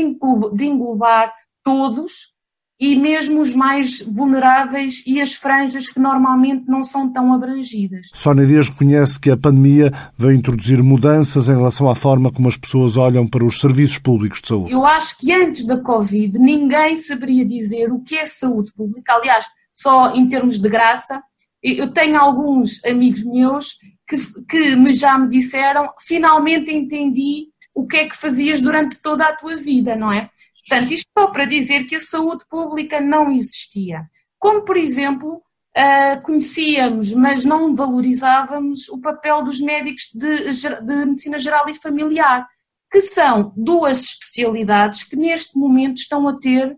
englobar 0.65 1.32
todos 1.63 2.38
e 2.79 2.95
mesmo 2.95 3.41
os 3.41 3.53
mais 3.53 4.01
vulneráveis 4.01 5.03
e 5.05 5.19
as 5.19 5.33
franjas 5.33 5.89
que 5.89 6.00
normalmente 6.00 6.65
não 6.67 6.83
são 6.83 7.12
tão 7.12 7.33
abrangidas. 7.33 8.07
Sónia 8.13 8.48
Dias 8.48 8.69
reconhece 8.69 9.19
que 9.19 9.29
a 9.29 9.36
pandemia 9.36 9.91
veio 10.17 10.33
introduzir 10.33 10.81
mudanças 10.81 11.50
em 11.50 11.55
relação 11.55 11.89
à 11.89 11.95
forma 11.95 12.31
como 12.31 12.48
as 12.48 12.55
pessoas 12.55 12.95
olham 12.95 13.27
para 13.27 13.43
os 13.43 13.59
serviços 13.59 13.98
públicos 13.98 14.41
de 14.41 14.48
saúde. 14.48 14.71
Eu 14.71 14.86
acho 14.86 15.17
que 15.17 15.33
antes 15.33 15.65
da 15.65 15.77
Covid 15.77 16.39
ninguém 16.39 16.95
saberia 16.95 17.45
dizer 17.45 17.91
o 17.91 18.00
que 18.00 18.15
é 18.15 18.25
saúde 18.25 18.71
pública, 18.74 19.13
aliás, 19.13 19.45
só 19.74 20.15
em 20.15 20.29
termos 20.29 20.59
de 20.59 20.69
graça. 20.69 21.21
Eu 21.62 21.93
tenho 21.93 22.17
alguns 22.17 22.83
amigos 22.86 23.25
meus 23.25 23.75
que, 24.07 24.17
que 24.48 24.75
me 24.77 24.93
já 24.93 25.17
me 25.17 25.27
disseram, 25.27 25.89
finalmente 26.00 26.74
entendi 26.74 27.48
o 27.75 27.86
que 27.86 27.98
é 27.98 28.07
que 28.07 28.15
fazias 28.15 28.62
durante 28.62 29.01
toda 29.01 29.25
a 29.25 29.36
tua 29.36 29.55
vida, 29.55 29.95
não 29.95 30.12
é? 30.12 30.29
Portanto, 30.70 30.94
isto 30.94 31.10
só 31.18 31.32
para 31.32 31.46
dizer 31.46 31.86
que 31.86 31.96
a 31.96 32.00
saúde 32.00 32.46
pública 32.48 33.02
não 33.02 33.32
existia. 33.32 34.04
Como, 34.38 34.62
por 34.62 34.78
exemplo, 34.78 35.42
uh, 35.76 36.22
conhecíamos, 36.22 37.12
mas 37.12 37.44
não 37.44 37.76
valorizávamos 37.76 38.88
o 38.90 39.02
papel 39.02 39.44
dos 39.44 39.60
médicos 39.60 40.12
de, 40.14 40.52
de 40.86 41.06
medicina 41.08 41.40
geral 41.40 41.68
e 41.68 41.74
familiar, 41.74 42.48
que 42.92 43.02
são 43.02 43.52
duas 43.58 44.04
especialidades 44.04 45.04
que 45.04 45.16
neste 45.16 45.58
momento 45.58 45.98
estão 45.98 46.28
a 46.28 46.38
ter 46.38 46.78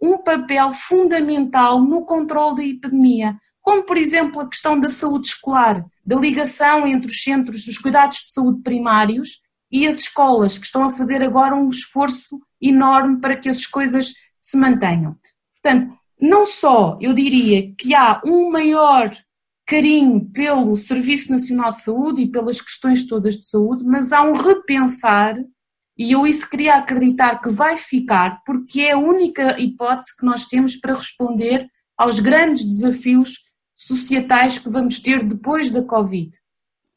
um 0.00 0.18
papel 0.18 0.70
fundamental 0.70 1.80
no 1.80 2.04
controle 2.04 2.56
da 2.56 2.64
epidemia, 2.64 3.36
como 3.60 3.84
por 3.84 3.96
exemplo 3.96 4.40
a 4.40 4.48
questão 4.48 4.78
da 4.78 4.88
saúde 4.88 5.28
escolar, 5.28 5.84
da 6.06 6.16
ligação 6.16 6.86
entre 6.86 7.08
os 7.08 7.22
centros 7.22 7.64
dos 7.64 7.78
cuidados 7.78 8.18
de 8.18 8.32
saúde 8.32 8.62
primários 8.62 9.41
e 9.72 9.86
as 9.88 9.96
escolas 9.96 10.58
que 10.58 10.66
estão 10.66 10.84
a 10.84 10.90
fazer 10.90 11.22
agora 11.22 11.56
um 11.56 11.70
esforço 11.70 12.38
enorme 12.60 13.20
para 13.20 13.36
que 13.36 13.48
essas 13.48 13.66
coisas 13.66 14.12
se 14.38 14.56
mantenham. 14.56 15.16
Portanto, 15.52 15.96
não 16.20 16.44
só 16.44 16.98
eu 17.00 17.14
diria 17.14 17.74
que 17.74 17.94
há 17.94 18.20
um 18.24 18.50
maior 18.50 19.10
carinho 19.66 20.28
pelo 20.30 20.76
Serviço 20.76 21.32
Nacional 21.32 21.72
de 21.72 21.80
Saúde 21.80 22.22
e 22.22 22.30
pelas 22.30 22.60
questões 22.60 23.06
todas 23.06 23.36
de 23.36 23.46
saúde, 23.46 23.84
mas 23.84 24.12
há 24.12 24.22
um 24.22 24.34
repensar, 24.34 25.36
e 25.96 26.12
eu 26.12 26.26
isso 26.26 26.48
queria 26.50 26.76
acreditar 26.76 27.40
que 27.40 27.48
vai 27.48 27.76
ficar, 27.76 28.42
porque 28.44 28.82
é 28.82 28.92
a 28.92 28.98
única 28.98 29.58
hipótese 29.58 30.16
que 30.16 30.26
nós 30.26 30.44
temos 30.46 30.76
para 30.76 30.94
responder 30.94 31.66
aos 31.96 32.20
grandes 32.20 32.64
desafios 32.64 33.38
societais 33.74 34.58
que 34.58 34.68
vamos 34.68 35.00
ter 35.00 35.24
depois 35.24 35.70
da 35.70 35.82
Covid. 35.82 36.30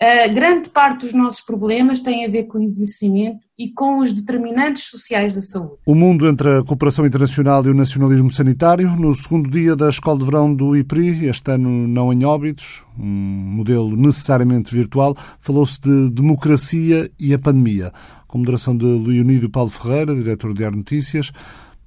A 0.06 0.28
grande 0.28 0.70
parte 0.70 1.08
dos 1.08 1.16
nossos 1.16 1.42
problemas 1.42 2.00
tem 2.00 2.24
a 2.24 2.30
ver 2.30 2.44
com 2.44 2.60
o 2.60 2.62
envelhecimento 2.62 3.40
e 3.58 3.72
com 3.72 3.98
os 3.98 4.14
determinantes 4.14 4.84
sociais 4.84 5.34
da 5.34 5.42
saúde. 5.42 5.78
O 5.84 5.96
mundo 5.96 6.28
entre 6.28 6.60
a 6.60 6.64
cooperação 6.64 7.08
internacional 7.08 7.66
e 7.66 7.70
o 7.70 7.74
nacionalismo 7.74 8.30
sanitário, 8.30 8.96
no 8.98 9.16
segundo 9.16 9.50
dia 9.50 9.76
da 9.76 9.90
Escola 9.90 10.20
de 10.20 10.26
Verão 10.26 10.54
do 10.54 10.76
IPRI, 10.76 11.26
este 11.26 11.50
ano 11.50 11.88
não 11.88 12.14
em 12.14 12.24
óbitos, 12.24 12.84
um 13.00 13.04
modelo 13.04 13.98
necessariamente 13.98 14.76
virtual, 14.76 15.18
falou-se 15.40 15.82
de 15.82 16.12
democracia 16.12 17.10
e 17.20 17.34
a 17.34 17.40
pandemia. 17.40 17.92
Com 18.28 18.38
moderação 18.38 18.78
de 18.78 18.86
Leonídio 18.86 19.50
Paulo 19.50 19.72
Ferreira, 19.72 20.14
diretor 20.14 20.54
de 20.54 20.64
Ar 20.64 20.76
Notícias, 20.76 21.32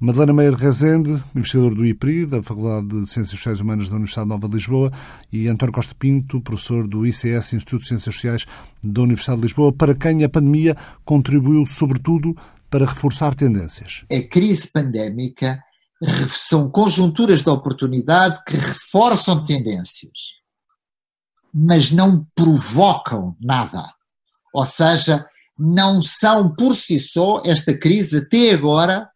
Madalena 0.00 0.32
Meyer 0.32 0.54
Rezende, 0.54 1.10
investigador 1.34 1.74
do 1.74 1.84
IPRI, 1.84 2.24
da 2.24 2.40
Faculdade 2.40 2.86
de 2.86 3.10
Ciências 3.10 3.30
Sociais 3.30 3.60
Humanas 3.60 3.88
da 3.88 3.96
Universidade 3.96 4.28
Nova 4.28 4.46
de 4.48 4.54
Lisboa, 4.54 4.92
e 5.32 5.48
António 5.48 5.74
Costa 5.74 5.92
Pinto, 5.98 6.40
professor 6.40 6.86
do 6.86 7.04
ICS, 7.04 7.54
Instituto 7.54 7.80
de 7.80 7.88
Ciências 7.88 8.14
Sociais 8.14 8.46
da 8.80 9.02
Universidade 9.02 9.40
de 9.40 9.46
Lisboa, 9.48 9.72
para 9.72 9.96
quem 9.96 10.22
a 10.22 10.28
pandemia 10.28 10.76
contribuiu, 11.04 11.66
sobretudo, 11.66 12.36
para 12.70 12.86
reforçar 12.86 13.34
tendências. 13.34 14.04
A 14.12 14.22
crise 14.22 14.70
pandémica 14.70 15.60
são 16.28 16.70
conjunturas 16.70 17.42
de 17.42 17.50
oportunidade 17.50 18.38
que 18.46 18.56
reforçam 18.56 19.44
tendências, 19.44 20.12
mas 21.52 21.90
não 21.90 22.24
provocam 22.36 23.36
nada. 23.40 23.92
Ou 24.54 24.64
seja, 24.64 25.26
não 25.58 26.00
são 26.00 26.54
por 26.54 26.76
si 26.76 27.00
só, 27.00 27.42
esta 27.44 27.76
crise 27.76 28.18
até 28.18 28.52
agora 28.52 29.08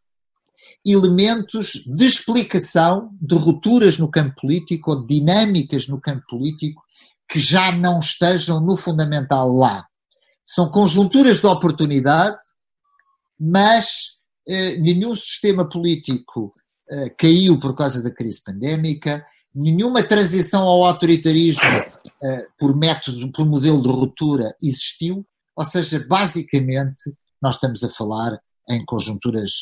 elementos 0.85 1.85
de 1.87 2.07
explicação 2.07 3.11
de 3.21 3.35
rupturas 3.35 3.99
no 3.99 4.11
campo 4.11 4.41
político 4.41 4.91
ou 4.91 5.01
de 5.01 5.19
dinâmicas 5.19 5.87
no 5.87 6.01
campo 6.01 6.25
político 6.29 6.83
que 7.29 7.39
já 7.39 7.73
não 7.73 8.01
estejam 8.01 8.61
no 8.61 8.77
fundamental 8.77 9.53
lá. 9.53 9.87
São 10.45 10.71
conjunturas 10.71 11.41
de 11.41 11.47
oportunidade, 11.47 12.37
mas 13.39 14.19
eh, 14.47 14.77
nenhum 14.77 15.15
sistema 15.15 15.69
político 15.69 16.53
eh, 16.91 17.11
caiu 17.11 17.59
por 17.61 17.75
causa 17.75 18.03
da 18.03 18.11
crise 18.11 18.43
pandémica, 18.45 19.25
nenhuma 19.55 20.03
transição 20.03 20.65
ao 20.65 20.85
autoritarismo 20.85 21.71
eh, 22.23 22.47
por 22.59 22.77
método, 22.77 23.31
por 23.33 23.47
modelo 23.47 23.81
de 23.81 23.89
ruptura 23.89 24.55
existiu, 24.61 25.25
ou 25.55 25.65
seja, 25.65 26.05
basicamente 26.07 27.15
nós 27.41 27.55
estamos 27.55 27.83
a 27.85 27.89
falar 27.89 28.39
em 28.69 28.85
conjunturas 28.85 29.53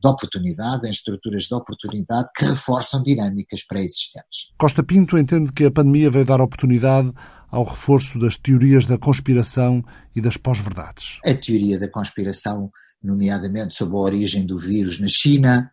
de 0.00 0.08
oportunidade, 0.08 0.88
em 0.88 0.90
estruturas 0.90 1.44
de 1.44 1.54
oportunidade 1.54 2.28
que 2.36 2.44
reforçam 2.44 3.02
dinâmicas 3.02 3.64
pré-existentes. 3.66 4.50
Costa 4.58 4.82
Pinto 4.82 5.16
entende 5.16 5.52
que 5.52 5.64
a 5.64 5.70
pandemia 5.70 6.10
veio 6.10 6.24
dar 6.24 6.40
oportunidade 6.40 7.12
ao 7.48 7.64
reforço 7.64 8.18
das 8.18 8.38
teorias 8.38 8.86
da 8.86 8.96
conspiração 8.96 9.82
e 10.16 10.20
das 10.20 10.36
pós-verdades. 10.38 11.18
A 11.24 11.34
teoria 11.34 11.78
da 11.78 11.88
conspiração, 11.88 12.70
nomeadamente 13.02 13.74
sobre 13.74 13.96
a 13.96 14.00
origem 14.00 14.46
do 14.46 14.56
vírus 14.56 14.98
na 14.98 15.08
China, 15.08 15.70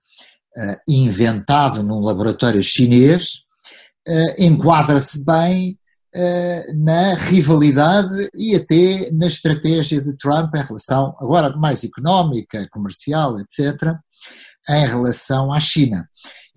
inventado 0.87 1.81
num 1.81 2.01
laboratório 2.01 2.61
chinês, 2.61 3.43
enquadra-se 4.37 5.23
bem 5.23 5.78
na 6.75 7.13
rivalidade 7.13 8.29
e 8.33 8.55
até 8.55 9.11
na 9.11 9.27
estratégia 9.27 10.01
de 10.01 10.15
Trump 10.17 10.53
em 10.55 10.63
relação, 10.63 11.15
agora 11.19 11.55
mais 11.55 11.83
económica, 11.83 12.67
comercial, 12.71 13.39
etc., 13.39 13.95
em 14.69 14.87
relação 14.87 15.51
à 15.51 15.59
China. 15.59 16.07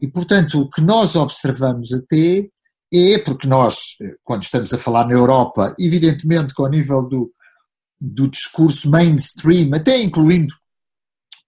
E, 0.00 0.08
portanto, 0.08 0.60
o 0.60 0.70
que 0.70 0.80
nós 0.80 1.14
observamos 1.16 1.92
até 1.92 2.48
é, 2.92 3.18
porque 3.18 3.46
nós, 3.46 3.96
quando 4.22 4.42
estamos 4.42 4.72
a 4.74 4.78
falar 4.78 5.06
na 5.06 5.14
Europa, 5.14 5.74
evidentemente 5.78 6.52
com 6.52 6.64
o 6.64 6.68
nível 6.68 7.02
do, 7.02 7.32
do 7.98 8.28
discurso 8.28 8.90
mainstream, 8.90 9.70
até 9.72 9.98
incluindo 10.02 10.54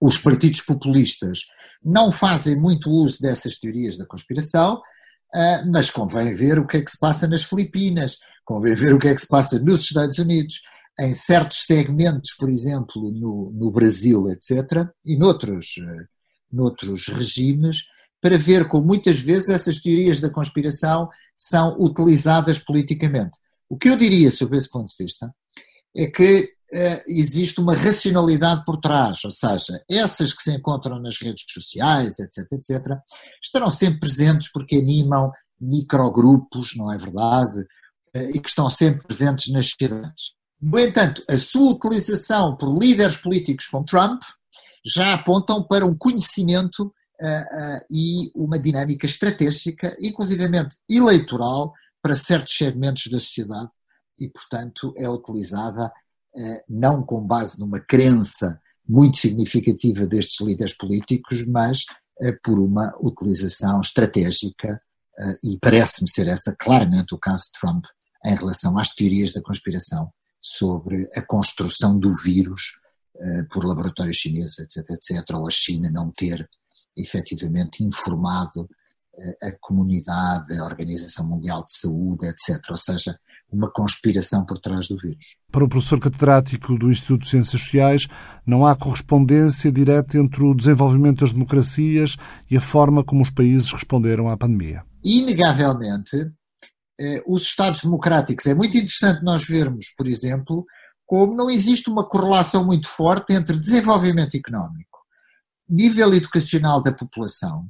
os 0.01 0.17
partidos 0.17 0.61
populistas, 0.61 1.39
não 1.83 2.11
fazem 2.11 2.59
muito 2.59 2.89
uso 2.89 3.21
dessas 3.21 3.57
teorias 3.57 3.95
da 3.95 4.07
conspiração, 4.07 4.81
Uh, 5.33 5.71
mas 5.71 5.89
convém 5.89 6.31
ver 6.31 6.59
o 6.59 6.67
que 6.67 6.77
é 6.77 6.81
que 6.81 6.91
se 6.91 6.99
passa 6.99 7.27
nas 7.27 7.43
Filipinas, 7.43 8.17
convém 8.45 8.75
ver 8.75 8.93
o 8.93 8.99
que 8.99 9.07
é 9.07 9.15
que 9.15 9.21
se 9.21 9.27
passa 9.27 9.59
nos 9.59 9.81
Estados 9.81 10.17
Unidos, 10.17 10.61
em 10.99 11.11
certos 11.11 11.65
segmentos, 11.65 12.33
por 12.39 12.49
exemplo, 12.49 13.11
no, 13.11 13.51
no 13.53 13.71
Brasil, 13.71 14.23
etc., 14.27 14.87
e 15.05 15.17
noutros, 15.17 15.75
uh, 15.79 16.07
noutros 16.51 17.07
regimes, 17.07 17.83
para 18.21 18.37
ver 18.37 18.67
como 18.67 18.87
muitas 18.87 19.19
vezes 19.19 19.49
essas 19.49 19.79
teorias 19.79 20.19
da 20.19 20.29
conspiração 20.29 21.09
são 21.37 21.75
utilizadas 21.79 22.57
politicamente. 22.57 23.37
O 23.69 23.77
que 23.77 23.89
eu 23.89 23.95
diria 23.95 24.31
sobre 24.31 24.57
esse 24.57 24.69
ponto 24.69 24.87
de 24.87 25.03
vista 25.03 25.33
é 25.95 26.07
que 26.07 26.54
existe 27.07 27.59
uma 27.59 27.75
racionalidade 27.75 28.63
por 28.65 28.77
trás, 28.77 29.23
ou 29.23 29.31
seja, 29.31 29.83
essas 29.89 30.33
que 30.33 30.41
se 30.41 30.51
encontram 30.51 30.99
nas 30.99 31.19
redes 31.19 31.43
sociais, 31.47 32.19
etc., 32.19 32.51
etc., 32.53 32.97
estarão 33.43 33.69
sempre 33.69 33.99
presentes 33.99 34.51
porque 34.51 34.77
animam 34.77 35.31
microgrupos, 35.59 36.75
não 36.75 36.91
é 36.91 36.97
verdade? 36.97 37.59
Uh, 38.15 38.29
e 38.33 38.39
que 38.39 38.49
estão 38.49 38.69
sempre 38.69 39.05
presentes 39.05 39.51
nas 39.51 39.69
cidades. 39.69 40.33
No 40.61 40.79
entanto, 40.79 41.23
a 41.29 41.37
sua 41.37 41.73
utilização 41.73 42.55
por 42.55 42.77
líderes 42.77 43.17
políticos 43.17 43.67
como 43.67 43.85
Trump 43.85 44.21
já 44.85 45.13
apontam 45.13 45.63
para 45.63 45.85
um 45.85 45.95
conhecimento 45.95 46.83
uh, 46.83 46.87
uh, 46.87 47.79
e 47.91 48.31
uma 48.35 48.57
dinâmica 48.57 49.05
estratégica, 49.05 49.95
inclusivamente 49.99 50.77
eleitoral, 50.89 51.73
para 52.01 52.15
certos 52.15 52.55
segmentos 52.55 53.07
da 53.11 53.19
sociedade 53.19 53.69
e, 54.19 54.29
portanto, 54.29 54.93
é 54.97 55.09
utilizada 55.09 55.91
não 56.67 57.03
com 57.03 57.25
base 57.25 57.59
numa 57.59 57.79
crença 57.79 58.59
muito 58.87 59.17
significativa 59.17 60.05
destes 60.05 60.45
líderes 60.45 60.75
políticos, 60.77 61.45
mas 61.47 61.85
por 62.43 62.59
uma 62.59 62.95
utilização 63.01 63.81
estratégica, 63.81 64.79
e 65.43 65.57
parece-me 65.61 66.09
ser 66.09 66.27
essa 66.27 66.55
claramente 66.57 67.15
o 67.15 67.19
caso 67.19 67.45
de 67.45 67.59
Trump 67.59 67.85
em 68.25 68.35
relação 68.35 68.77
às 68.77 68.89
teorias 68.93 69.33
da 69.33 69.41
conspiração 69.41 70.11
sobre 70.41 71.07
a 71.15 71.21
construção 71.21 71.97
do 71.97 72.13
vírus 72.23 72.61
por 73.51 73.65
laboratórios 73.65 74.17
chineses, 74.17 74.59
etc., 74.59 74.89
etc., 74.91 75.35
ou 75.35 75.47
a 75.47 75.51
China 75.51 75.89
não 75.89 76.11
ter 76.11 76.47
efetivamente 76.97 77.83
informado 77.83 78.69
a 79.41 79.51
comunidade, 79.61 80.57
a 80.57 80.65
Organização 80.65 81.27
Mundial 81.27 81.63
de 81.63 81.75
Saúde, 81.75 82.27
etc., 82.27 82.61
ou 82.69 82.77
seja, 82.77 83.17
uma 83.51 83.71
conspiração 83.71 84.45
por 84.45 84.59
trás 84.59 84.87
do 84.87 84.97
vírus. 84.97 85.37
Para 85.51 85.63
o 85.63 85.69
professor 85.69 85.99
catedrático 85.99 86.77
do 86.77 86.91
Instituto 86.91 87.23
de 87.23 87.29
Ciências 87.29 87.61
Sociais, 87.61 88.07
não 88.45 88.65
há 88.65 88.75
correspondência 88.75 89.71
direta 89.71 90.17
entre 90.17 90.43
o 90.43 90.53
desenvolvimento 90.53 91.21
das 91.21 91.31
democracias 91.31 92.15
e 92.49 92.57
a 92.57 92.61
forma 92.61 93.03
como 93.03 93.23
os 93.23 93.29
países 93.29 93.71
responderam 93.71 94.29
à 94.29 94.35
pandemia. 94.35 94.83
Inegavelmente, 95.03 96.31
eh, 96.99 97.21
os 97.25 97.43
Estados 97.43 97.81
democráticos. 97.81 98.45
É 98.45 98.55
muito 98.55 98.75
interessante 98.77 99.23
nós 99.23 99.45
vermos, 99.45 99.87
por 99.97 100.07
exemplo, 100.07 100.65
como 101.05 101.35
não 101.35 101.49
existe 101.49 101.89
uma 101.89 102.07
correlação 102.07 102.65
muito 102.65 102.87
forte 102.87 103.33
entre 103.33 103.57
desenvolvimento 103.57 104.35
económico, 104.35 104.99
nível 105.69 106.13
educacional 106.13 106.81
da 106.81 106.91
população 106.91 107.67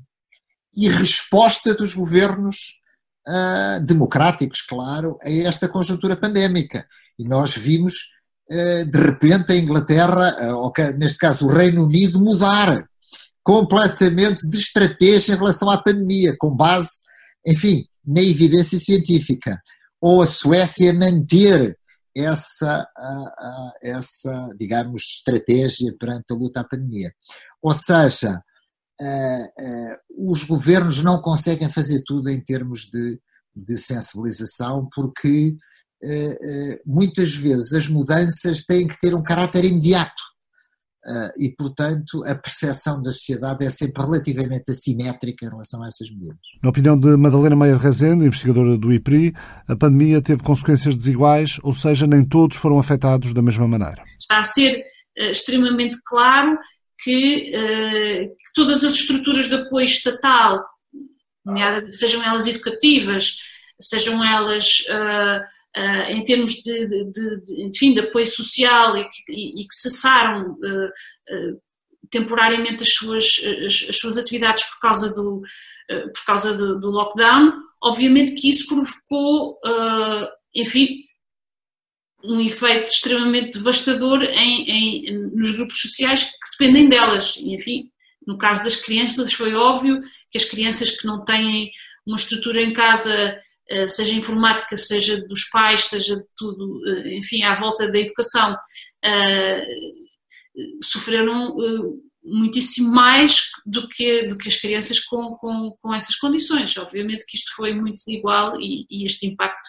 e 0.76 0.88
resposta 0.90 1.74
dos 1.74 1.94
governos 1.94 2.82
uh, 3.28 3.84
democráticos, 3.84 4.62
claro, 4.62 5.18
a 5.24 5.30
esta 5.30 5.68
conjuntura 5.68 6.16
pandémica. 6.16 6.86
E 7.18 7.28
nós 7.28 7.56
vimos, 7.56 7.96
uh, 8.50 8.86
de 8.86 9.00
repente, 9.00 9.52
a 9.52 9.56
Inglaterra, 9.56 10.36
uh, 10.52 10.58
ou 10.58 10.74
neste 10.98 11.18
caso 11.18 11.46
o 11.46 11.52
Reino 11.52 11.86
Unido, 11.86 12.20
mudar 12.20 12.88
completamente 13.44 14.50
de 14.50 14.58
estratégia 14.58 15.34
em 15.34 15.38
relação 15.38 15.70
à 15.70 15.82
pandemia, 15.82 16.36
com 16.38 16.56
base, 16.56 16.90
enfim, 17.46 17.86
na 18.06 18.22
evidência 18.22 18.80
científica, 18.80 19.60
ou 20.02 20.22
a 20.22 20.28
Suécia 20.28 20.94
manter 20.94 21.78
essa, 22.16 22.88
essa 23.84 24.50
digamos, 24.58 25.18
estratégia 25.18 25.94
perante 26.00 26.32
a 26.32 26.36
luta 26.36 26.62
à 26.62 26.64
pandemia. 26.64 27.12
Ou 27.62 27.74
seja, 27.74 28.42
os 30.18 30.44
governos 30.44 31.04
não 31.04 31.22
conseguem 31.22 31.70
fazer 31.70 32.02
tudo 32.06 32.30
em 32.30 32.42
termos 32.42 32.90
de, 32.92 33.20
de 33.56 33.78
sensibilização, 33.78 34.88
porque 34.94 35.56
muitas 36.86 37.34
vezes 37.34 37.74
as 37.74 37.88
mudanças 37.88 38.64
têm 38.64 38.88
que 38.88 38.98
ter 39.00 39.14
um 39.14 39.24
caráter 39.24 39.66
imediato. 39.66 40.22
Uh, 41.08 41.30
e, 41.40 41.50
portanto, 41.56 42.26
a 42.26 42.34
percepção 42.34 43.00
da 43.00 43.12
sociedade 43.12 43.64
é 43.64 43.70
sempre 43.70 44.02
relativamente 44.02 44.72
assimétrica 44.72 45.46
em 45.46 45.50
relação 45.50 45.84
a 45.84 45.88
essas 45.88 46.10
medidas. 46.10 46.40
Na 46.64 46.70
opinião 46.72 47.00
de 47.00 47.16
Madalena 47.16 47.56
Meia 47.56 47.78
Rezende, 47.78 48.26
investigadora 48.26 48.76
do 48.76 48.92
IPRI, 48.92 49.32
a 49.68 49.76
pandemia 49.76 50.20
teve 50.20 50.42
consequências 50.42 50.98
desiguais, 50.98 51.60
ou 51.62 51.76
seja, 51.76 52.08
nem 52.08 52.26
todos 52.26 52.58
foram 52.58 52.80
afetados 52.80 53.34
da 53.34 53.42
mesma 53.44 53.68
maneira. 53.68 54.02
Está 54.20 54.40
a 54.40 54.44
ser 54.44 54.80
uh, 54.80 55.30
extremamente 55.30 55.96
claro 56.06 56.58
que, 57.04 57.52
uh, 57.56 58.28
que, 58.28 58.45
todas 58.56 58.84
as 58.84 58.94
estruturas 58.94 59.48
de 59.48 59.56
apoio 59.56 59.86
estatal, 59.86 60.66
sejam 61.92 62.24
elas 62.24 62.48
educativas, 62.48 63.38
sejam 63.80 64.24
elas 64.24 64.84
uh, 64.90 66.12
em 66.12 66.24
termos 66.24 66.54
de, 66.56 66.88
de, 66.88 67.42
de, 67.42 67.64
enfim, 67.64 67.94
de 67.94 68.00
apoio 68.00 68.26
social 68.26 68.98
e 68.98 69.04
que, 69.04 69.32
e, 69.32 69.68
que 69.68 69.76
cessaram 69.76 70.54
uh, 70.54 70.86
uh, 70.88 71.62
temporariamente 72.10 72.84
as 72.84 72.94
suas, 72.94 73.42
as, 73.66 73.90
as, 73.90 73.98
suas 73.98 74.18
atividades 74.18 74.64
por 74.64 74.80
causa 74.80 75.14
do, 75.14 75.42
por 75.88 76.26
causa 76.26 76.54
do, 76.54 76.80
do, 76.80 76.90
lockdown, 76.90 77.52
obviamente 77.84 78.36
que 78.36 78.48
isso 78.48 78.68
provocou, 78.68 79.60
enfim, 80.54 81.00
um 82.24 82.40
efeito 82.42 82.92
extremamente 82.92 83.58
devastador 83.58 84.24
em, 84.24 84.70
em, 84.70 85.30
nos 85.36 85.52
grupos 85.52 85.82
sociais 85.82 86.24
que 86.24 86.52
dependem 86.58 86.88
delas. 86.88 87.38
Enfim, 87.38 87.92
no 88.28 88.38
caso 88.38 88.64
das 88.64 88.76
crianças, 88.76 89.34
foi 89.34 89.54
óbvio 89.54 90.00
que 90.32 90.38
as 90.38 90.46
crianças 90.46 90.92
que 90.92 91.06
não 91.06 91.24
têm 91.24 91.72
uma 92.06 92.18
estrutura 92.18 92.62
em 92.62 92.74
casa 92.74 93.36
eh, 93.70 93.88
seja 93.88 94.14
informática, 94.14 94.78
seja 94.78 95.18
dos 95.26 95.50
pais, 95.50 95.86
seja 95.86 96.16
de 96.16 96.28
tudo, 96.38 96.82
eh, 96.88 97.18
enfim, 97.18 97.44
à 97.44 97.54
volta 97.56 97.92
da 97.92 98.00
educação, 98.00 98.56
eh, 99.04 99.66
sofreram 100.84 101.56
muitíssimo 102.24 102.92
mais 102.92 103.50
do 103.66 103.88
que, 103.88 104.24
do 104.28 104.38
que 104.38 104.48
as 104.48 104.56
crianças 104.56 105.00
com, 105.00 105.36
com, 105.36 105.76
com 105.82 105.94
essas 105.94 106.16
condições. 106.16 106.76
Obviamente 106.78 107.26
que 107.28 107.38
isto 107.38 107.56
foi 107.56 107.74
muito 107.74 107.96
desigual 107.96 108.60
e, 108.60 108.86
e 108.90 109.06
este 109.06 109.28
impacto 109.28 109.68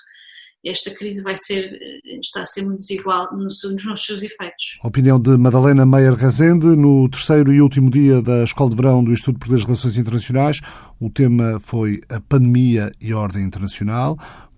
esta 0.68 0.90
crise 0.94 1.22
vai 1.22 1.36
ser, 1.36 1.78
está 2.20 2.40
a 2.40 2.44
ser 2.44 2.62
muito 2.64 2.78
desigual 2.78 3.28
nos, 3.36 3.60
nos 3.84 4.04
seus 4.04 4.22
efeitos. 4.22 4.78
A 4.82 4.88
opinião 4.88 5.20
de 5.20 5.36
Madalena 5.36 5.86
Meyer 5.86 6.14
Rezende, 6.14 6.66
no 6.76 7.08
terceiro 7.08 7.52
e 7.52 7.60
último 7.60 7.90
dia 7.90 8.20
da 8.20 8.44
Escola 8.44 8.70
de 8.70 8.76
Verão 8.76 9.04
do 9.04 9.12
Instituto 9.12 9.48
de 9.48 9.64
Relações 9.64 9.96
Internacionais, 9.96 10.60
o 11.00 11.10
tema 11.10 11.60
foi 11.60 12.00
a 12.08 12.20
pandemia 12.20 12.92
e 13.00 13.12
a 13.12 13.18
ordem 13.18 13.44
internacional 13.44 14.16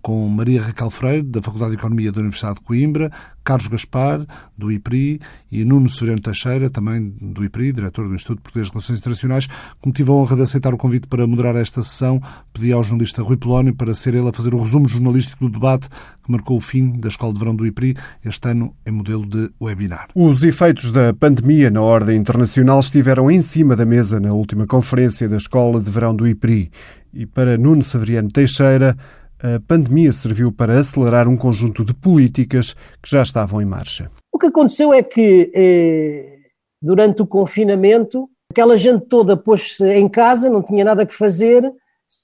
com 0.09 0.27
Maria 0.27 0.63
Raquel 0.63 0.89
Freire, 0.89 1.23
da 1.23 1.43
Faculdade 1.43 1.73
de 1.73 1.77
Economia 1.77 2.11
da 2.11 2.21
Universidade 2.21 2.55
de 2.55 2.61
Coimbra, 2.63 3.13
Carlos 3.45 3.69
Gaspar, 3.69 4.25
do 4.57 4.73
IPRI, 4.73 5.21
e 5.53 5.67
Nuno 5.67 5.87
Severino 5.87 6.23
Teixeira, 6.23 6.71
também 6.71 7.15
do 7.21 7.45
IPRI, 7.45 7.75
diretor 7.75 8.09
do 8.09 8.15
Instituto 8.15 8.41
Português 8.41 8.69
de 8.69 8.73
Relações 8.73 9.01
Internacionais, 9.01 9.47
que 9.47 9.87
me 9.87 9.93
tive 9.93 10.11
a 10.11 10.15
honra 10.15 10.35
de 10.35 10.41
aceitar 10.41 10.73
o 10.73 10.79
convite 10.79 11.07
para 11.09 11.27
moderar 11.27 11.57
esta 11.57 11.83
sessão. 11.83 12.23
Pedi 12.55 12.73
ao 12.73 12.83
jornalista 12.83 13.23
Rui 13.23 13.37
Polónio 13.37 13.75
para 13.75 13.95
ser 13.95 14.15
ele 14.15 14.31
a 14.31 14.33
fazer 14.33 14.55
o 14.55 14.63
resumo 14.63 14.89
jornalístico 14.89 15.45
do 15.45 15.51
debate 15.51 15.91
que 15.91 16.33
marcou 16.33 16.57
o 16.57 16.61
fim 16.61 16.99
da 16.99 17.11
Escola 17.11 17.35
de 17.35 17.41
Verão 17.41 17.55
do 17.55 17.67
IPRI, 17.67 17.95
este 18.25 18.49
ano 18.49 18.75
em 18.87 18.93
modelo 18.93 19.27
de 19.27 19.51
webinar. 19.61 20.09
Os 20.15 20.43
efeitos 20.43 20.91
da 20.91 21.13
pandemia 21.13 21.71
na 21.71 21.83
ordem 21.83 22.17
internacional 22.17 22.81
estiveram 22.81 23.31
em 23.31 23.43
cima 23.43 23.77
da 23.77 23.85
mesa 23.85 24.19
na 24.19 24.33
última 24.33 24.67
conferência 24.67 25.29
da 25.29 25.37
Escola 25.37 25.83
de 25.83 25.91
Verão 25.91 26.17
do 26.17 26.27
IPRI. 26.27 26.71
E 27.13 27.27
para 27.27 27.59
Nuno 27.59 27.83
Severiano 27.85 28.31
Teixeira, 28.31 28.97
a 29.41 29.61
pandemia 29.61 30.13
serviu 30.13 30.51
para 30.53 30.79
acelerar 30.79 31.29
um 31.29 31.37
conjunto 31.37 31.85
de 31.85 31.95
políticas 31.95 32.75
que 33.03 33.09
já 33.09 33.23
estavam 33.23 33.63
em 33.63 33.65
marcha. 33.65 34.11
O 34.33 34.39
que 34.39 34.47
aconteceu 34.47 34.93
é 34.93 35.03
que, 35.03 35.51
eh, 35.55 36.39
durante 36.83 37.23
o 37.23 37.27
confinamento, 37.27 38.29
aquela 38.51 38.77
gente 38.77 39.07
toda 39.07 39.37
pôs-se 39.37 39.89
em 39.89 40.09
casa, 40.09 40.51
não 40.51 40.63
tinha 40.63 40.85
nada 40.85 41.07
que 41.07 41.15
fazer, 41.15 41.71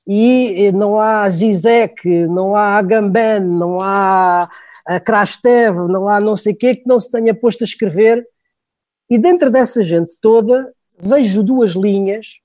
e 0.07 0.67
eh, 0.67 0.73
não 0.73 0.99
há 0.99 1.29
Zizek, 1.29 2.27
não 2.27 2.57
há 2.57 2.77
Agamben, 2.77 3.41
não 3.41 3.81
há 3.81 4.49
a 4.87 5.01
Krastev, 5.01 5.89
não 5.89 6.09
há 6.09 6.21
não 6.21 6.37
sei 6.37 6.53
o 6.53 6.57
quê 6.57 6.75
que 6.75 6.87
não 6.87 6.99
se 6.99 7.11
tenha 7.11 7.35
posto 7.35 7.63
a 7.63 7.67
escrever. 7.67 8.27
E 9.09 9.19
dentro 9.19 9.51
dessa 9.51 9.83
gente 9.83 10.19
toda, 10.21 10.71
vejo 10.99 11.43
duas 11.43 11.73
linhas, 11.73 12.41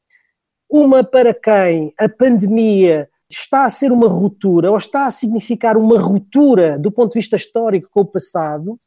uma 0.70 1.04
para 1.04 1.34
quem 1.34 1.94
a 1.98 2.08
pandemia 2.08 3.09
está 3.30 3.66
a 3.66 3.70
ser 3.70 3.92
uma 3.92 4.08
ruptura, 4.08 4.72
ou 4.72 4.78
está 4.78 5.06
a 5.06 5.12
significar 5.12 5.78
uma 5.78 6.00
ruptura 6.00 6.80
do 6.80 6.92
ponto 6.92 7.14
de 7.14 7.20
vista 7.20 7.36
histórico 7.36 7.90
com 7.92 8.02
o 8.02 8.06
passado, 8.06 8.78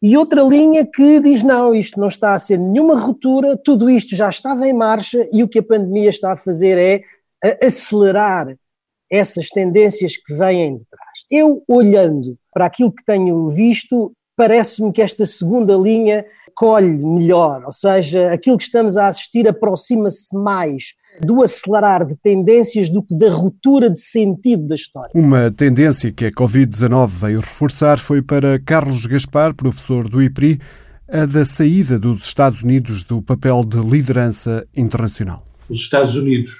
e 0.00 0.16
outra 0.16 0.42
linha 0.42 0.86
que 0.86 1.20
diz: 1.20 1.42
não, 1.42 1.74
isto 1.74 1.98
não 1.98 2.08
está 2.08 2.34
a 2.34 2.38
ser 2.38 2.58
nenhuma 2.58 2.98
ruptura, 2.98 3.56
tudo 3.56 3.90
isto 3.90 4.14
já 4.14 4.28
estava 4.28 4.66
em 4.66 4.72
marcha 4.72 5.28
e 5.32 5.42
o 5.42 5.48
que 5.48 5.58
a 5.58 5.62
pandemia 5.62 6.10
está 6.10 6.32
a 6.32 6.36
fazer 6.36 6.78
é 6.78 7.02
a 7.44 7.66
acelerar 7.66 8.56
essas 9.10 9.48
tendências 9.48 10.16
que 10.16 10.34
vêm 10.34 10.78
de 10.78 10.84
trás. 10.84 11.24
Eu, 11.30 11.64
olhando 11.66 12.34
para 12.52 12.66
aquilo 12.66 12.92
que 12.92 13.04
tenho 13.04 13.48
visto, 13.48 14.12
parece-me 14.36 14.92
que 14.92 15.02
esta 15.02 15.24
segunda 15.26 15.74
linha 15.74 16.24
colhe 16.58 17.06
melhor, 17.06 17.62
ou 17.64 17.72
seja, 17.72 18.32
aquilo 18.32 18.58
que 18.58 18.64
estamos 18.64 18.96
a 18.96 19.06
assistir 19.06 19.46
aproxima-se 19.46 20.36
mais 20.36 20.86
do 21.24 21.40
acelerar 21.40 22.04
de 22.04 22.16
tendências 22.16 22.88
do 22.88 23.00
que 23.00 23.16
da 23.16 23.30
ruptura 23.30 23.88
de 23.88 24.00
sentido 24.00 24.66
da 24.66 24.74
história. 24.74 25.12
Uma 25.14 25.52
tendência 25.52 26.10
que 26.10 26.26
a 26.26 26.30
Covid-19 26.32 27.08
veio 27.10 27.38
reforçar 27.38 27.98
foi 27.98 28.20
para 28.20 28.58
Carlos 28.58 29.06
Gaspar, 29.06 29.54
professor 29.54 30.08
do 30.08 30.20
IPRI, 30.20 30.58
a 31.08 31.26
da 31.26 31.44
saída 31.44 31.96
dos 31.96 32.24
Estados 32.24 32.60
Unidos 32.64 33.04
do 33.04 33.22
papel 33.22 33.64
de 33.64 33.78
liderança 33.78 34.66
internacional. 34.76 35.46
Os 35.70 35.78
Estados 35.78 36.16
Unidos 36.16 36.50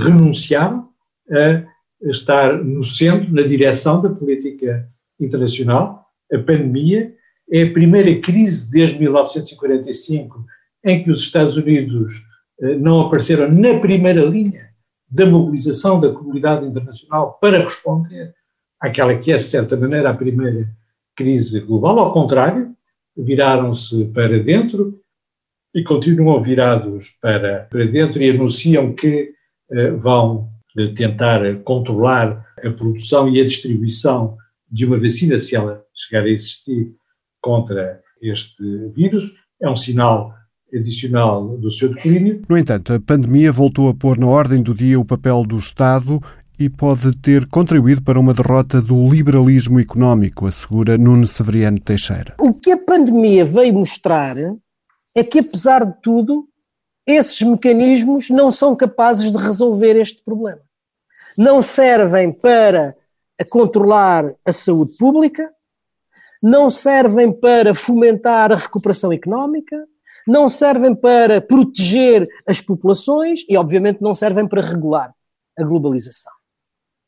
renunciaram 0.00 0.90
a 1.28 1.64
estar 2.08 2.62
no 2.62 2.84
centro, 2.84 3.34
na 3.34 3.42
direção 3.42 4.00
da 4.00 4.10
política 4.10 4.88
internacional. 5.20 6.06
A 6.32 6.38
pandemia 6.38 7.12
é 7.50 7.62
a 7.62 7.72
primeira 7.72 8.14
crise 8.20 8.70
desde 8.70 8.98
1945 8.98 10.44
em 10.84 11.02
que 11.02 11.10
os 11.10 11.20
Estados 11.20 11.56
Unidos 11.56 12.12
eh, 12.60 12.74
não 12.76 13.02
apareceram 13.02 13.50
na 13.50 13.78
primeira 13.78 14.24
linha 14.24 14.70
da 15.10 15.26
mobilização 15.26 16.00
da 16.00 16.12
comunidade 16.12 16.66
internacional 16.66 17.38
para 17.40 17.62
responder 17.62 18.34
àquela 18.80 19.16
que 19.16 19.32
é, 19.32 19.36
de 19.36 19.44
certa 19.44 19.76
maneira, 19.76 20.10
a 20.10 20.14
primeira 20.14 20.68
crise 21.16 21.60
global. 21.60 21.98
Ao 21.98 22.12
contrário, 22.12 22.74
viraram-se 23.16 24.06
para 24.06 24.38
dentro 24.38 25.00
e 25.74 25.82
continuam 25.82 26.42
virados 26.42 27.16
para, 27.20 27.66
para 27.70 27.84
dentro 27.86 28.22
e 28.22 28.30
anunciam 28.30 28.92
que 28.92 29.32
eh, 29.70 29.90
vão 29.92 30.48
eh, 30.76 30.88
tentar 30.88 31.40
controlar 31.64 32.44
a 32.58 32.70
produção 32.70 33.28
e 33.28 33.40
a 33.40 33.44
distribuição 33.44 34.36
de 34.70 34.84
uma 34.84 34.98
vacina, 34.98 35.38
se 35.38 35.54
ela 35.56 35.84
chegar 35.94 36.24
a 36.24 36.28
existir, 36.28 36.92
contra 37.44 38.00
este 38.22 38.64
vírus. 38.96 39.34
É 39.60 39.68
um 39.68 39.76
sinal 39.76 40.32
adicional 40.74 41.58
do 41.58 41.70
seu 41.70 41.90
declínio. 41.90 42.42
No 42.48 42.56
entanto, 42.56 42.94
a 42.94 42.98
pandemia 42.98 43.52
voltou 43.52 43.90
a 43.90 43.94
pôr 43.94 44.18
na 44.18 44.26
ordem 44.26 44.62
do 44.62 44.74
dia 44.74 44.98
o 44.98 45.04
papel 45.04 45.44
do 45.44 45.58
Estado 45.58 46.20
e 46.58 46.70
pode 46.70 47.16
ter 47.18 47.46
contribuído 47.48 48.02
para 48.02 48.18
uma 48.18 48.32
derrota 48.32 48.80
do 48.80 49.06
liberalismo 49.08 49.78
económico, 49.78 50.46
assegura 50.46 50.96
Nuno 50.96 51.26
Severiano 51.26 51.78
Teixeira. 51.78 52.34
O 52.40 52.52
que 52.52 52.72
a 52.72 52.78
pandemia 52.78 53.44
veio 53.44 53.74
mostrar 53.74 54.36
é 55.14 55.22
que, 55.22 55.40
apesar 55.40 55.84
de 55.84 55.94
tudo, 56.00 56.48
esses 57.06 57.40
mecanismos 57.42 58.30
não 58.30 58.50
são 58.50 58.74
capazes 58.74 59.30
de 59.30 59.38
resolver 59.38 59.96
este 59.96 60.22
problema. 60.24 60.60
Não 61.36 61.60
servem 61.60 62.32
para 62.32 62.96
controlar 63.50 64.32
a 64.44 64.52
saúde 64.52 64.96
pública, 64.96 65.52
não 66.44 66.68
servem 66.68 67.32
para 67.32 67.74
fomentar 67.74 68.52
a 68.52 68.56
recuperação 68.56 69.10
económica, 69.10 69.82
não 70.26 70.46
servem 70.46 70.94
para 70.94 71.40
proteger 71.40 72.28
as 72.46 72.60
populações 72.60 73.46
e, 73.48 73.56
obviamente, 73.56 74.02
não 74.02 74.14
servem 74.14 74.46
para 74.46 74.60
regular 74.60 75.14
a 75.58 75.64
globalização. 75.64 76.30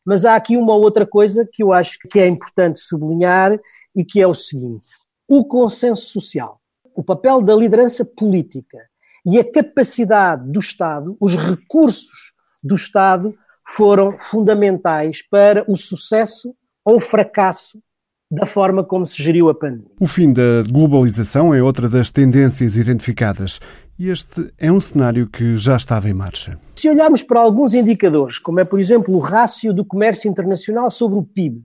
Mas 0.07 0.25
há 0.25 0.37
aqui 0.37 0.57
uma 0.57 0.75
outra 0.75 1.07
coisa 1.07 1.47
que 1.47 1.63
eu 1.63 1.71
acho 1.71 1.99
que 2.11 2.19
é 2.19 2.27
importante 2.27 2.79
sublinhar 2.79 3.61
e 3.95 4.07
que 4.07 4.23
é 4.23 4.27
o 4.27 4.33
seguinte: 4.33 4.87
o 5.29 5.45
consenso 5.45 6.07
social, 6.07 6.59
o 6.95 7.05
papel 7.05 7.43
da 7.43 7.55
liderança 7.55 8.07
política 8.07 8.79
e 9.27 9.39
a 9.39 9.45
capacidade 9.45 10.51
do 10.51 10.61
Estado, 10.61 11.15
os 11.21 11.37
recursos 11.37 12.33
do 12.65 12.75
Estado 12.75 13.37
foram 13.69 14.17
fundamentais 14.19 15.21
para 15.29 15.63
o 15.71 15.77
sucesso 15.77 16.57
ou 16.83 16.99
fracasso 16.99 17.83
da 18.31 18.45
forma 18.45 18.83
como 18.83 19.07
se 19.07 19.23
geriu 19.23 19.49
a 19.49 19.55
pandemia. 19.55 19.91
O 20.01 20.07
fim 20.07 20.33
da 20.33 20.63
globalização 20.69 21.55
é 21.55 21.63
outra 21.63 21.89
das 21.89 22.11
tendências 22.11 22.77
identificadas 22.77 23.61
e 23.99 24.09
este 24.09 24.53
é 24.59 24.71
um 24.71 24.81
cenário 24.81 25.29
que 25.29 25.57
já 25.57 25.77
estava 25.77 26.09
em 26.09 26.15
marcha. 26.15 26.59
Se 26.77 26.89
olharmos 26.89 27.23
para 27.23 27.41
alguns 27.41 27.73
indicadores, 27.73 28.39
como 28.39 28.61
é, 28.61 28.65
por 28.65 28.81
exemplo, 28.81 29.15
o 29.15 29.21
rácio 29.21 29.73
do 29.73 29.85
comércio 29.85 30.29
internacional 30.29 30.91
sobre 30.91 31.19
o 31.19 31.23
PIB, 31.23 31.65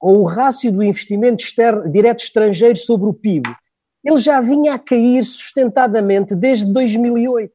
ou 0.00 0.20
o 0.20 0.24
rácio 0.24 0.70
do 0.70 0.82
investimento 0.82 1.42
externo, 1.42 1.90
direto 1.90 2.24
estrangeiro 2.24 2.76
sobre 2.76 3.08
o 3.08 3.14
PIB, 3.14 3.48
ele 4.04 4.18
já 4.18 4.40
vinha 4.40 4.74
a 4.74 4.78
cair 4.78 5.24
sustentadamente 5.24 6.34
desde 6.34 6.66
2008. 6.66 7.52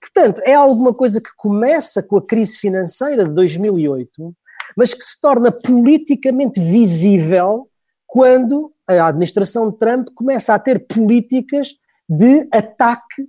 Portanto, 0.00 0.40
é 0.44 0.54
alguma 0.54 0.94
coisa 0.94 1.20
que 1.20 1.30
começa 1.36 2.02
com 2.02 2.16
a 2.16 2.24
crise 2.24 2.58
financeira 2.58 3.24
de 3.24 3.32
2008, 3.32 4.34
mas 4.76 4.92
que 4.92 5.02
se 5.02 5.20
torna 5.20 5.50
politicamente 5.50 6.60
visível 6.60 7.68
quando 8.06 8.72
a 8.86 9.08
administração 9.08 9.70
de 9.70 9.78
Trump 9.78 10.08
começa 10.14 10.54
a 10.54 10.58
ter 10.58 10.86
políticas 10.86 11.70
de 12.08 12.46
ataque 12.52 13.24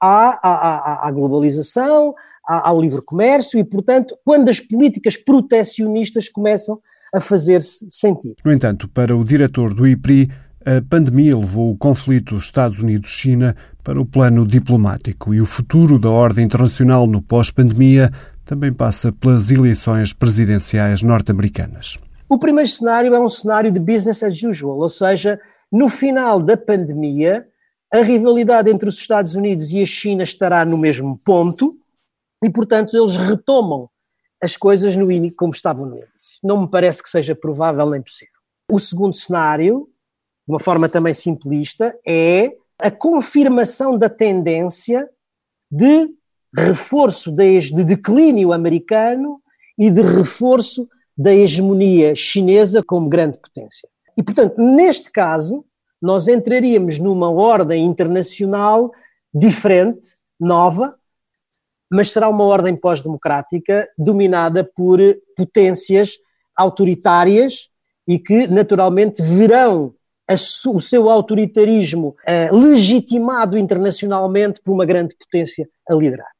à, 0.00 0.38
à, 0.42 1.08
à 1.08 1.10
globalização, 1.12 2.14
ao 2.46 2.80
livre 2.80 3.02
comércio 3.02 3.58
e, 3.58 3.64
portanto, 3.64 4.16
quando 4.24 4.48
as 4.48 4.60
políticas 4.60 5.16
protecionistas 5.16 6.28
começam 6.28 6.80
a 7.14 7.20
fazer-se 7.20 7.86
sentir. 7.90 8.34
No 8.44 8.52
entanto, 8.52 8.88
para 8.88 9.16
o 9.16 9.24
diretor 9.24 9.74
do 9.74 9.86
IPRI, 9.86 10.30
a 10.64 10.82
pandemia 10.88 11.36
levou 11.36 11.70
o 11.70 11.76
conflito 11.76 12.36
Estados 12.36 12.80
Unidos-China 12.80 13.54
para 13.84 14.00
o 14.00 14.04
plano 14.04 14.44
diplomático 14.44 15.32
e 15.32 15.40
o 15.40 15.46
futuro 15.46 15.98
da 15.98 16.10
ordem 16.10 16.44
internacional 16.44 17.06
no 17.06 17.22
pós-pandemia 17.22 18.10
também 18.46 18.72
passa 18.72 19.12
pelas 19.12 19.50
eleições 19.50 20.14
presidenciais 20.14 21.02
norte-americanas. 21.02 21.98
O 22.30 22.38
primeiro 22.38 22.70
cenário 22.70 23.14
é 23.14 23.20
um 23.20 23.28
cenário 23.28 23.70
de 23.70 23.78
business 23.78 24.22
as 24.22 24.42
usual, 24.42 24.78
ou 24.78 24.88
seja, 24.88 25.38
no 25.70 25.88
final 25.88 26.40
da 26.40 26.56
pandemia, 26.56 27.46
a 27.92 27.98
rivalidade 27.98 28.70
entre 28.70 28.88
os 28.88 28.96
Estados 28.96 29.36
Unidos 29.36 29.70
e 29.72 29.82
a 29.82 29.86
China 29.86 30.22
estará 30.22 30.64
no 30.64 30.78
mesmo 30.78 31.18
ponto 31.24 31.76
e, 32.42 32.48
portanto, 32.48 32.96
eles 32.96 33.16
retomam 33.16 33.90
as 34.42 34.56
coisas 34.56 34.96
no 34.96 35.08
como 35.36 35.52
estavam 35.52 35.84
no 35.84 35.96
índice. 35.96 36.38
Não 36.42 36.62
me 36.62 36.70
parece 36.70 37.02
que 37.02 37.10
seja 37.10 37.34
provável 37.34 37.90
nem 37.90 38.00
possível. 38.00 38.32
O 38.70 38.78
segundo 38.78 39.14
cenário 39.14 39.88
de 40.46 40.52
uma 40.52 40.60
forma 40.60 40.88
também 40.88 41.12
simplista, 41.12 41.98
é 42.06 42.56
a 42.78 42.90
confirmação 42.90 43.98
da 43.98 44.08
tendência 44.08 45.08
de 45.70 46.08
reforço 46.56 47.30
de, 47.30 47.70
de 47.70 47.84
declínio 47.84 48.52
americano 48.52 49.40
e 49.78 49.90
de 49.90 50.02
reforço 50.02 50.88
da 51.16 51.34
hegemonia 51.34 52.14
chinesa 52.14 52.82
como 52.82 53.08
grande 53.08 53.38
potência. 53.38 53.88
E, 54.16 54.22
portanto, 54.22 54.60
neste 54.60 55.10
caso, 55.10 55.64
nós 56.00 56.28
entraríamos 56.28 56.98
numa 56.98 57.30
ordem 57.30 57.84
internacional 57.84 58.90
diferente, 59.32 60.08
nova, 60.38 60.94
mas 61.90 62.10
será 62.10 62.28
uma 62.28 62.44
ordem 62.44 62.74
pós-democrática 62.74 63.88
dominada 63.96 64.64
por 64.64 64.98
potências 65.36 66.12
autoritárias 66.54 67.68
e 68.08 68.18
que, 68.18 68.46
naturalmente, 68.46 69.22
verão 69.22 69.94
o 70.66 70.80
seu 70.80 71.08
autoritarismo 71.08 72.08
uh, 72.08 72.56
legitimado 72.56 73.56
internacionalmente 73.56 74.60
por 74.60 74.72
uma 74.72 74.84
grande 74.84 75.14
potência 75.14 75.68
a 75.88 75.94
liderar. 75.94 76.35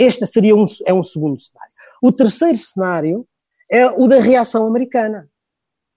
Este 0.00 0.26
seria 0.26 0.56
um, 0.56 0.64
é 0.86 0.94
um 0.94 1.02
segundo 1.02 1.38
cenário. 1.38 1.70
O 2.02 2.10
terceiro 2.10 2.56
cenário 2.56 3.26
é 3.70 3.86
o 3.86 4.08
da 4.08 4.18
reação 4.18 4.66
americana, 4.66 5.28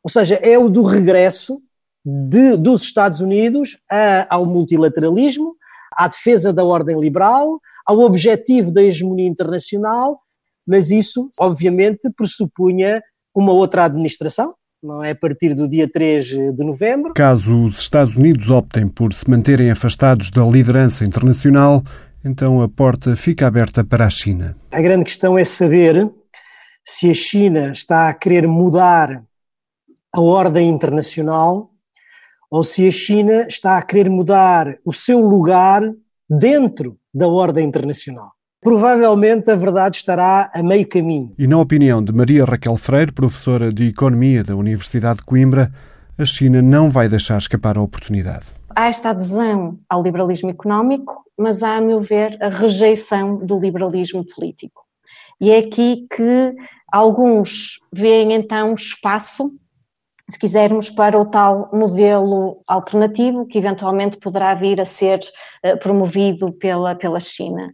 ou 0.04 0.12
seja, 0.12 0.36
é 0.36 0.58
o 0.58 0.68
do 0.68 0.84
regresso 0.84 1.62
de, 2.06 2.58
dos 2.58 2.84
Estados 2.84 3.22
Unidos 3.22 3.78
a, 3.90 4.36
ao 4.36 4.46
multilateralismo, 4.46 5.56
à 5.94 6.10
defesa 6.10 6.52
da 6.52 6.66
ordem 6.66 7.00
liberal, 7.00 7.62
ao 7.86 8.00
objetivo 8.00 8.74
da 8.74 8.84
hegemonia 8.84 9.28
internacional, 9.28 10.20
mas 10.68 10.92
isso, 10.92 11.30
obviamente, 11.40 12.10
pressupunha 12.12 13.02
uma 13.34 13.54
outra 13.54 13.86
administração, 13.86 14.54
não 14.84 15.02
é 15.02 15.12
a 15.12 15.16
partir 15.16 15.56
do 15.56 15.66
dia 15.66 15.90
3 15.90 16.26
de 16.26 16.64
novembro. 16.64 17.14
Caso 17.14 17.66
os 17.66 17.80
Estados 17.80 18.18
Unidos 18.18 18.50
optem 18.50 18.86
por 18.86 19.14
se 19.14 19.30
manterem 19.30 19.72
afastados 19.72 20.30
da 20.30 20.44
liderança 20.44 21.06
internacional, 21.06 21.82
então 22.24 22.62
a 22.62 22.70
porta 22.70 23.16
fica 23.16 23.48
aberta 23.48 23.84
para 23.84 24.06
a 24.06 24.10
China. 24.10 24.56
A 24.72 24.82
grande 24.82 25.06
questão 25.06 25.38
é 25.38 25.44
saber 25.44 26.10
se 26.84 27.10
a 27.10 27.14
China 27.14 27.72
está 27.72 28.10
a 28.10 28.14
querer 28.14 28.48
mudar 28.48 29.24
a 30.12 30.22
ordem 30.22 30.70
internacional 30.70 31.72
ou 32.50 32.64
se 32.64 32.88
a 32.88 32.92
China 32.92 33.48
está 33.48 33.78
a 33.78 33.82
querer 33.82 34.10
mudar 34.10 34.78
o 34.86 34.94
seu 34.94 35.20
lugar 35.20 35.82
dentro 36.30 36.98
da 37.14 37.28
ordem 37.28 37.66
internacional 37.66 38.32
provavelmente 38.64 39.52
a 39.52 39.56
verdade 39.56 39.98
estará 39.98 40.50
a 40.54 40.64
meio 40.64 40.88
caminho. 40.88 41.34
E 41.38 41.46
na 41.46 41.58
opinião 41.58 42.02
de 42.02 42.14
Maria 42.14 42.46
Raquel 42.46 42.78
Freire, 42.78 43.12
professora 43.12 43.72
de 43.72 43.90
Economia 43.90 44.44
da 44.44 44.56
Universidade 44.56 45.18
de 45.18 45.26
Coimbra, 45.26 45.72
a 46.18 46.26
China 46.26 46.62
não 46.62 46.90
vai 46.90 47.10
deixar 47.10 47.38
escapar 47.38 47.78
a 47.78 47.82
oportunidade. 47.82 48.46
Há 48.76 48.88
esta 48.88 49.12
adesão 49.12 49.80
ao 49.90 50.02
liberalismo 50.02 50.50
económico, 50.50 51.24
mas 51.38 51.64
há, 51.64 51.78
a 51.78 51.82
meu 51.82 52.00
ver, 52.00 52.38
a 52.42 52.50
rejeição 52.50 53.38
do 53.38 53.60
liberalismo 53.60 54.26
político. 54.26 54.84
E 55.40 55.52
é 55.52 55.58
aqui 55.58 56.08
que 56.16 56.52
alguns 56.92 57.80
veem 57.92 58.34
então 58.34 58.74
espaço, 58.74 59.52
se 60.30 60.40
quisermos, 60.40 60.90
para 60.90 61.20
o 61.20 61.26
tal 61.26 61.70
modelo 61.74 62.60
alternativo 62.68 63.46
que 63.46 63.58
eventualmente 63.58 64.18
poderá 64.18 64.54
vir 64.54 64.80
a 64.80 64.86
ser 64.86 65.20
eh, 65.64 65.76
promovido 65.76 66.52
pela, 66.54 66.96
pela 66.96 67.20
China. 67.20 67.74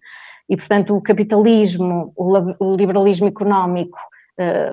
e, 0.50 0.58
portanto, 0.58 0.96
o 0.96 1.02
capitalismo, 1.02 2.12
o 2.18 2.76
liberalismo 2.76 3.28
económico 3.28 3.98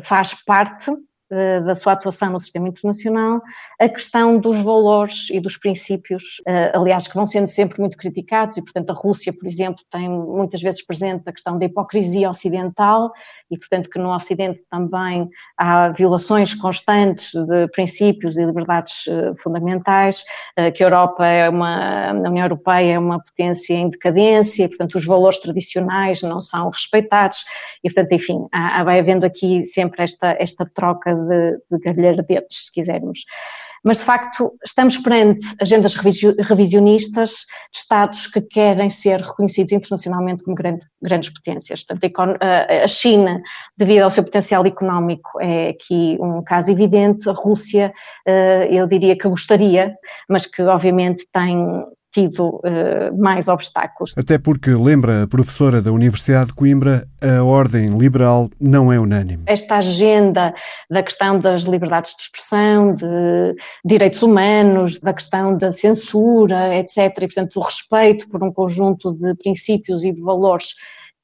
faz 0.04 0.32
parte 0.44 0.90
eh, 1.28 1.60
da 1.60 1.74
sua 1.74 1.94
atuação 1.94 2.30
no 2.30 2.38
sistema 2.38 2.68
internacional, 2.68 3.42
a 3.80 3.88
questão 3.88 4.38
dos 4.38 4.62
valores 4.62 5.28
e 5.30 5.40
dos 5.40 5.56
princípios, 5.56 6.40
eh, 6.46 6.70
aliás, 6.72 7.08
que 7.08 7.16
vão 7.16 7.26
sendo 7.26 7.48
sempre 7.48 7.80
muito 7.80 7.96
criticados, 7.96 8.56
e 8.56 8.62
portanto 8.62 8.90
a 8.90 8.94
Rússia, 8.94 9.32
por 9.32 9.44
exemplo, 9.44 9.82
tem 9.90 10.08
muitas 10.08 10.62
vezes 10.62 10.86
presente 10.86 11.24
a 11.26 11.32
questão 11.32 11.58
da 11.58 11.64
hipocrisia 11.64 12.30
ocidental, 12.30 13.10
e 13.50 13.58
portanto 13.58 13.90
que 13.90 13.98
no 13.98 14.14
Ocidente 14.14 14.62
também 14.70 15.28
há 15.58 15.88
violações 15.88 16.54
constantes 16.54 17.32
de 17.32 17.68
princípios 17.68 18.36
e 18.36 18.44
liberdades 18.44 19.08
eh, 19.08 19.32
fundamentais, 19.42 20.24
que 20.74 20.82
a 20.82 20.86
Europa 20.86 21.26
é 21.26 21.48
uma, 21.48 22.10
a 22.10 22.12
União 22.12 22.44
Europeia 22.44 22.94
é 22.94 22.98
uma 22.98 23.20
potência 23.20 23.74
em 23.74 23.90
decadência, 23.90 24.64
e 24.64 24.68
portanto 24.68 24.94
os 24.94 25.04
valores 25.04 25.40
tradicionais 25.40 26.22
não 26.22 26.40
são 26.40 26.70
respeitados, 26.70 27.44
e 27.82 27.90
portanto, 27.90 28.12
enfim, 28.12 28.46
há, 28.52 28.84
vai 28.84 29.00
havendo 29.00 29.26
aqui 29.26 29.64
sempre 29.64 30.02
esta, 30.02 30.36
esta 30.38 30.64
troca 30.64 31.15
de, 31.16 31.58
de 31.70 31.78
galhardetes, 31.78 32.66
se 32.66 32.72
quisermos. 32.72 33.24
Mas, 33.86 33.98
de 33.98 34.04
facto, 34.04 34.52
estamos 34.64 34.98
perante 34.98 35.46
agendas 35.62 35.94
revisionistas 35.94 37.30
de 37.72 37.78
Estados 37.78 38.26
que 38.26 38.40
querem 38.40 38.90
ser 38.90 39.20
reconhecidos 39.20 39.72
internacionalmente 39.72 40.42
como 40.42 40.56
grande, 40.56 40.84
grandes 41.00 41.30
potências. 41.32 41.84
A 42.40 42.88
China, 42.88 43.40
devido 43.76 44.02
ao 44.02 44.10
seu 44.10 44.24
potencial 44.24 44.66
económico, 44.66 45.40
é 45.40 45.68
aqui 45.68 46.18
um 46.20 46.42
caso 46.42 46.72
evidente. 46.72 47.30
A 47.30 47.32
Rússia, 47.32 47.92
eh, 48.26 48.68
eu 48.72 48.88
diria 48.88 49.16
que 49.16 49.28
gostaria, 49.28 49.94
mas 50.28 50.46
que 50.46 50.62
obviamente 50.62 51.24
tem 51.32 51.86
tido 52.16 52.48
uh, 52.48 53.18
mais 53.18 53.46
obstáculos. 53.46 54.14
Até 54.16 54.38
porque, 54.38 54.70
lembra 54.70 55.24
a 55.24 55.26
professora 55.26 55.82
da 55.82 55.92
Universidade 55.92 56.46
de 56.46 56.54
Coimbra, 56.54 57.06
a 57.20 57.44
ordem 57.44 57.98
liberal 57.98 58.48
não 58.58 58.90
é 58.90 58.98
unânime. 58.98 59.42
Esta 59.46 59.76
agenda 59.76 60.54
da 60.90 61.02
questão 61.02 61.38
das 61.38 61.62
liberdades 61.62 62.14
de 62.16 62.22
expressão, 62.22 62.94
de 62.94 63.54
direitos 63.84 64.22
humanos, 64.22 64.98
da 65.00 65.12
questão 65.12 65.54
da 65.54 65.72
censura, 65.72 66.74
etc., 66.74 66.96
e, 66.96 67.26
portanto, 67.26 67.56
o 67.56 67.60
respeito 67.60 68.28
por 68.28 68.42
um 68.42 68.52
conjunto 68.52 69.12
de 69.12 69.34
princípios 69.34 70.02
e 70.02 70.12
de 70.12 70.22
valores 70.22 70.74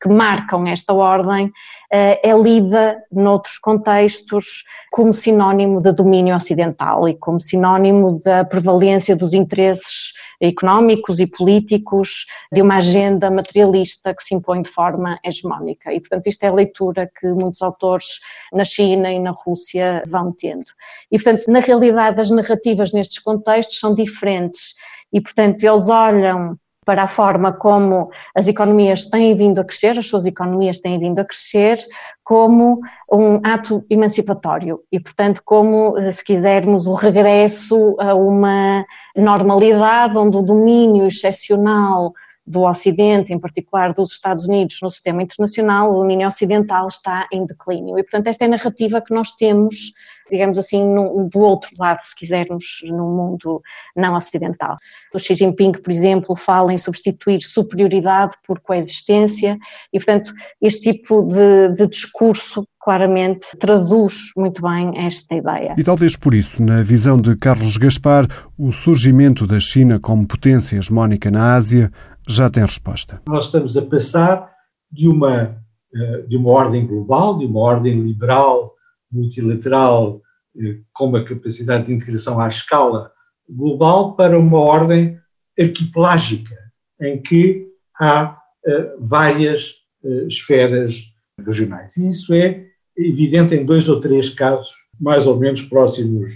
que 0.02 0.08
marcam 0.08 0.66
esta 0.66 0.92
ordem, 0.92 1.52
eh, 1.92 2.30
é 2.30 2.36
lida 2.36 3.00
noutros 3.12 3.58
contextos 3.58 4.64
como 4.90 5.12
sinónimo 5.12 5.80
de 5.80 5.92
domínio 5.92 6.34
ocidental 6.34 7.08
e 7.08 7.14
como 7.14 7.40
sinónimo 7.40 8.18
da 8.24 8.44
prevalência 8.44 9.14
dos 9.14 9.32
interesses 9.32 10.12
económicos 10.40 11.20
e 11.20 11.26
políticos 11.26 12.26
de 12.50 12.62
uma 12.62 12.78
agenda 12.78 13.30
materialista 13.30 14.12
que 14.12 14.24
se 14.24 14.34
impõe 14.34 14.62
de 14.62 14.70
forma 14.70 15.20
hegemónica. 15.24 15.92
E, 15.92 16.00
portanto, 16.00 16.26
isto 16.26 16.42
é 16.42 16.48
a 16.48 16.54
leitura 16.54 17.08
que 17.20 17.28
muitos 17.28 17.62
autores 17.62 18.18
na 18.52 18.64
China 18.64 19.12
e 19.12 19.20
na 19.20 19.34
Rússia 19.46 20.02
vão 20.08 20.32
tendo. 20.32 20.64
E, 21.12 21.16
portanto, 21.16 21.44
na 21.48 21.60
realidade, 21.60 22.20
as 22.20 22.30
narrativas 22.30 22.92
nestes 22.92 23.20
contextos 23.20 23.78
são 23.78 23.94
diferentes 23.94 24.74
e, 25.12 25.20
portanto, 25.20 25.62
eles 25.62 25.88
olham 25.88 26.58
para 26.84 27.04
a 27.04 27.06
forma 27.06 27.52
como 27.52 28.10
as 28.34 28.48
economias 28.48 29.06
têm 29.06 29.34
vindo 29.34 29.60
a 29.60 29.64
crescer, 29.64 29.98
as 29.98 30.06
suas 30.06 30.26
economias 30.26 30.80
têm 30.80 30.98
vindo 30.98 31.20
a 31.20 31.24
crescer, 31.24 31.78
como 32.24 32.74
um 33.12 33.38
ato 33.44 33.84
emancipatório 33.88 34.80
e, 34.90 34.98
portanto, 34.98 35.42
como, 35.44 35.94
se 36.10 36.24
quisermos, 36.24 36.86
o 36.86 36.94
regresso 36.94 37.96
a 38.00 38.14
uma 38.14 38.84
normalidade 39.16 40.18
onde 40.18 40.36
o 40.36 40.42
domínio 40.42 41.06
excepcional 41.06 42.12
do 42.46 42.62
Ocidente, 42.62 43.32
em 43.32 43.38
particular 43.38 43.92
dos 43.92 44.12
Estados 44.12 44.44
Unidos, 44.44 44.78
no 44.82 44.90
sistema 44.90 45.22
internacional, 45.22 45.90
o 45.90 45.94
domínio 45.94 46.26
ocidental 46.26 46.88
está 46.88 47.26
em 47.32 47.46
declínio. 47.46 47.98
E, 47.98 48.02
portanto, 48.02 48.26
esta 48.26 48.44
é 48.44 48.46
a 48.46 48.50
narrativa 48.50 49.00
que 49.00 49.14
nós 49.14 49.32
temos, 49.32 49.92
digamos 50.30 50.58
assim, 50.58 50.84
no, 50.84 51.28
do 51.30 51.38
outro 51.38 51.70
lado, 51.78 52.00
se 52.00 52.16
quisermos, 52.16 52.80
no 52.84 53.08
mundo 53.08 53.62
não 53.96 54.16
ocidental. 54.16 54.76
O 55.14 55.18
Xi 55.18 55.36
Jinping, 55.36 55.72
por 55.72 55.90
exemplo, 55.90 56.34
fala 56.34 56.72
em 56.72 56.78
substituir 56.78 57.42
superioridade 57.42 58.34
por 58.44 58.58
coexistência, 58.58 59.56
e, 59.92 59.98
portanto, 59.98 60.32
este 60.60 60.92
tipo 60.92 61.22
de, 61.22 61.74
de 61.74 61.86
discurso 61.86 62.66
claramente 62.80 63.56
traduz 63.60 64.32
muito 64.36 64.60
bem 64.60 65.06
esta 65.06 65.36
ideia. 65.36 65.74
E 65.78 65.84
talvez 65.84 66.16
por 66.16 66.34
isso, 66.34 66.60
na 66.60 66.82
visão 66.82 67.20
de 67.20 67.36
Carlos 67.36 67.76
Gaspar, 67.76 68.26
o 68.58 68.72
surgimento 68.72 69.46
da 69.46 69.60
China 69.60 70.00
como 70.00 70.26
potência 70.26 70.76
hegemónica 70.76 71.30
na 71.30 71.54
Ásia 71.54 71.92
já 72.28 72.50
tem 72.50 72.62
resposta. 72.62 73.20
Nós 73.26 73.46
estamos 73.46 73.76
a 73.76 73.82
passar 73.82 74.52
de 74.90 75.08
uma, 75.08 75.56
eh, 75.94 76.22
de 76.28 76.36
uma 76.36 76.50
ordem 76.50 76.86
global, 76.86 77.38
de 77.38 77.46
uma 77.46 77.60
ordem 77.60 78.00
liberal, 78.00 78.74
multilateral, 79.10 80.20
eh, 80.56 80.78
com 80.92 81.06
uma 81.06 81.24
capacidade 81.24 81.86
de 81.86 81.92
integração 81.92 82.40
à 82.40 82.48
escala 82.48 83.10
global, 83.48 84.14
para 84.14 84.38
uma 84.38 84.58
ordem 84.58 85.18
arquipelágica, 85.58 86.56
em 87.00 87.20
que 87.20 87.68
há 87.98 88.38
eh, 88.66 88.94
várias 88.98 89.80
esferas 90.26 91.00
regionais. 91.38 91.96
E 91.96 92.08
isso 92.08 92.34
é 92.34 92.66
evidente 92.96 93.54
em 93.54 93.64
dois 93.64 93.88
ou 93.88 94.00
três 94.00 94.28
casos 94.30 94.74
mais 94.98 95.28
ou 95.28 95.38
menos 95.38 95.62
próximos 95.62 96.28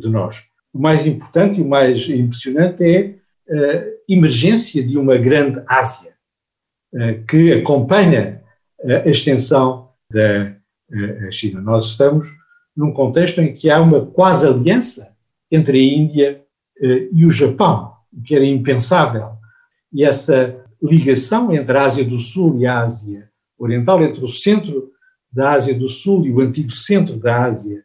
de 0.00 0.08
nós. 0.08 0.44
O 0.72 0.78
mais 0.80 1.04
importante 1.04 1.58
e 1.58 1.62
o 1.64 1.68
mais 1.68 2.08
impressionante 2.08 2.84
é 2.84 3.16
emergência 4.08 4.82
de 4.82 4.98
uma 4.98 5.16
grande 5.16 5.62
Ásia, 5.66 6.12
uh, 6.92 7.24
que 7.26 7.52
acompanha 7.52 8.42
a 8.84 9.08
extensão 9.08 9.90
da 10.10 10.54
China. 11.32 11.60
Nós 11.60 11.86
estamos 11.86 12.26
num 12.76 12.92
contexto 12.92 13.40
em 13.40 13.52
que 13.52 13.70
há 13.70 13.80
uma 13.80 14.06
quase 14.06 14.46
aliança 14.46 15.16
entre 15.50 15.78
a 15.78 15.82
Índia 15.82 16.42
e 17.10 17.24
o 17.24 17.30
Japão, 17.30 17.92
o 18.12 18.22
que 18.22 18.36
era 18.36 18.44
impensável. 18.44 19.30
E 19.92 20.04
essa 20.04 20.62
ligação 20.80 21.52
entre 21.52 21.76
a 21.76 21.84
Ásia 21.84 22.04
do 22.04 22.20
Sul 22.20 22.58
e 22.58 22.66
a 22.66 22.84
Ásia 22.84 23.28
Oriental, 23.58 24.04
entre 24.04 24.22
o 24.22 24.28
centro 24.28 24.90
da 25.32 25.52
Ásia 25.52 25.74
do 25.74 25.88
Sul 25.88 26.26
e 26.26 26.30
o 26.30 26.40
antigo 26.40 26.70
centro 26.70 27.16
da 27.16 27.44
Ásia 27.44 27.82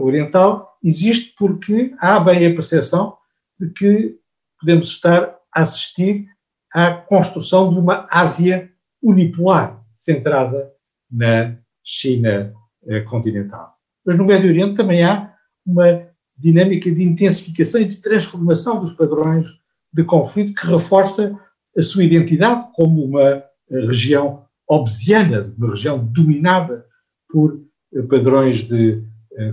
Oriental, 0.00 0.78
existe 0.82 1.34
porque 1.36 1.92
há 1.98 2.20
bem 2.20 2.46
a 2.46 2.54
percepção 2.54 3.16
de 3.58 3.70
que 3.70 4.17
podemos 4.58 4.88
estar 4.90 5.36
a 5.54 5.62
assistir 5.62 6.26
à 6.74 6.92
construção 6.92 7.70
de 7.72 7.78
uma 7.78 8.06
Ásia 8.10 8.70
unipolar, 9.02 9.82
centrada 9.94 10.70
na 11.10 11.56
China 11.82 12.52
eh, 12.86 13.00
continental. 13.00 13.74
Mas 14.04 14.16
no 14.16 14.24
Médio 14.24 14.50
Oriente 14.50 14.76
também 14.76 15.02
há 15.02 15.32
uma 15.64 16.06
dinâmica 16.36 16.90
de 16.90 17.02
intensificação 17.02 17.80
e 17.80 17.86
de 17.86 18.00
transformação 18.00 18.80
dos 18.80 18.92
padrões 18.92 19.46
de 19.92 20.04
conflito 20.04 20.54
que 20.54 20.66
reforça 20.66 21.34
a 21.76 21.82
sua 21.82 22.04
identidade 22.04 22.68
como 22.74 23.04
uma 23.04 23.22
eh, 23.22 23.44
região 23.70 24.44
obsiana, 24.68 25.52
uma 25.56 25.70
região 25.70 25.98
dominada 26.04 26.84
por 27.28 27.58
eh, 27.94 28.02
padrões 28.02 28.62
de 28.62 29.02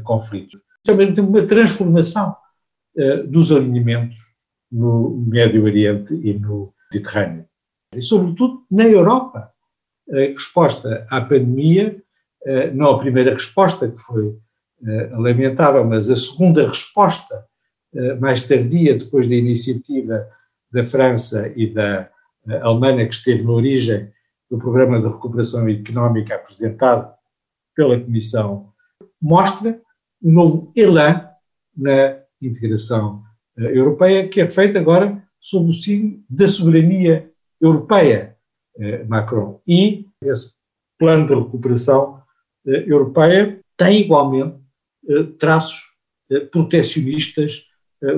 conflito. 0.03 0.57
Também 0.83 1.13
tem 1.13 1.23
uma 1.23 1.43
transformação 1.43 2.35
dos 3.27 3.51
alinhamentos 3.51 4.17
no 4.75 5.23
Médio 5.25 5.63
Oriente 5.63 6.13
e 6.13 6.33
no 6.33 6.73
Mediterrâneo. 6.91 7.45
E, 7.95 8.01
sobretudo, 8.01 8.63
na 8.69 8.83
Europa. 8.83 9.51
A 10.11 10.17
resposta 10.17 11.07
à 11.09 11.21
pandemia, 11.21 11.99
eh, 12.45 12.71
não 12.71 12.91
a 12.91 12.99
primeira 12.99 13.33
resposta, 13.33 13.89
que 13.89 13.97
foi 13.97 14.37
eh, 14.85 15.09
lamentável, 15.13 15.83
mas 15.85 16.09
a 16.09 16.15
segunda 16.15 16.67
resposta, 16.67 17.45
eh, 17.95 18.15
mais 18.15 18.43
tardia, 18.43 18.97
depois 18.97 19.27
da 19.27 19.35
iniciativa 19.35 20.27
da 20.71 20.83
França 20.83 21.51
e 21.55 21.73
da 21.73 22.09
Alemanha, 22.61 23.07
que 23.07 23.15
esteve 23.15 23.43
na 23.43 23.51
origem 23.51 24.11
do 24.51 24.59
Programa 24.59 24.99
de 24.99 25.07
Recuperação 25.07 25.67
Económica 25.67 26.35
apresentado 26.35 27.11
pela 27.75 27.99
Comissão, 27.99 28.69
mostra 29.19 29.81
um 30.21 30.31
novo 30.31 30.71
elan 30.75 31.27
na 31.75 32.19
integração 32.41 33.24
europeia, 33.57 34.27
que 34.27 34.41
é 34.41 34.49
feita 34.49 34.79
agora 34.79 35.23
sob 35.39 35.69
o 35.69 35.73
signo 35.73 36.23
da 36.29 36.47
soberania 36.47 37.29
europeia, 37.61 38.35
eh, 38.79 39.03
Macron. 39.05 39.61
E 39.67 40.07
esse 40.23 40.55
plano 40.97 41.27
de 41.27 41.35
recuperação 41.35 42.21
eh, 42.67 42.83
europeia 42.87 43.59
tem 43.77 44.01
igualmente 44.01 44.57
traços 45.37 45.83
protecionistas 46.51 47.67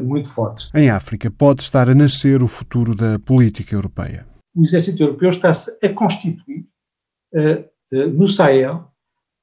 muito 0.01 0.29
fortes. 0.29 0.71
Em 0.73 0.89
África 0.89 1.29
pode 1.29 1.63
estar 1.63 1.89
a 1.89 1.95
nascer 1.95 2.41
o 2.41 2.47
futuro 2.47 2.95
da 2.95 3.19
política 3.19 3.75
europeia. 3.75 4.25
O 4.55 4.63
exército 4.63 5.03
europeu 5.03 5.29
está-se 5.29 5.77
a 5.85 5.89
constituir 5.89 6.65
no 8.13 8.25
Sahel, 8.29 8.89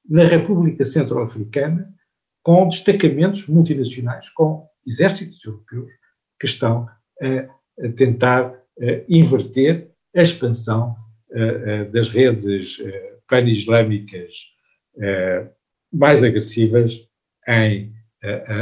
na 0.09 0.23
República 0.23 0.83
Centro-Africana, 0.85 1.93
com 2.41 2.67
destacamentos 2.67 3.47
multinacionais, 3.47 4.29
com 4.29 4.67
exércitos 4.85 5.43
europeus 5.43 5.91
que 6.39 6.45
estão 6.45 6.87
a, 7.21 7.85
a 7.85 7.89
tentar 7.95 8.53
a 8.79 9.03
inverter 9.07 9.89
a 10.15 10.21
expansão 10.21 10.95
das 11.91 12.09
redes 12.09 12.77
pan-islâmicas 13.27 14.33
mais 15.91 16.23
agressivas 16.23 17.07
em 17.47 17.93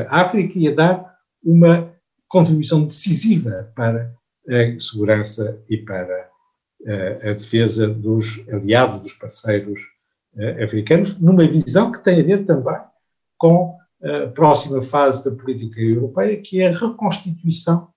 África 0.08 0.58
e 0.58 0.68
a 0.68 0.72
dar 0.72 1.18
uma 1.44 1.94
contribuição 2.28 2.86
decisiva 2.86 3.72
para 3.76 4.14
a 4.48 4.80
segurança 4.80 5.62
e 5.70 5.78
para 5.78 6.30
a 7.24 7.34
defesa 7.34 7.88
dos 7.88 8.44
aliados, 8.50 9.00
dos 9.00 9.14
parceiros 9.14 9.82
africanos, 10.64 11.20
numa 11.20 11.48
visão 11.48 11.92
que 11.92 12.04
tem 12.04 12.20
a 12.20 12.24
ver 12.24 12.46
também 12.46 12.82
com 13.38 13.78
a 14.04 14.28
próxima 14.28 14.82
fase 14.82 15.24
da 15.24 15.32
política 15.32 15.80
europeia, 15.80 16.42
que 16.42 16.62
é 16.62 16.68
a 16.68 16.78
reconstituição 16.78 17.88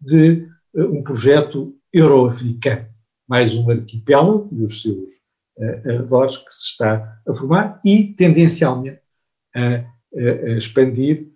de 0.00 0.48
um 0.74 1.02
projeto 1.02 1.74
euro-africano, 1.92 2.86
mais 3.28 3.54
um 3.54 3.70
arquipélago 3.70 4.48
e 4.52 4.64
os 4.64 4.82
seus 4.82 5.22
arredores 5.84 6.38
que 6.38 6.52
se 6.52 6.70
está 6.72 7.20
a 7.28 7.32
formar 7.32 7.80
e, 7.84 8.04
tendencialmente, 8.14 8.98
a, 9.54 9.84
a 10.16 10.56
expandir 10.56 11.28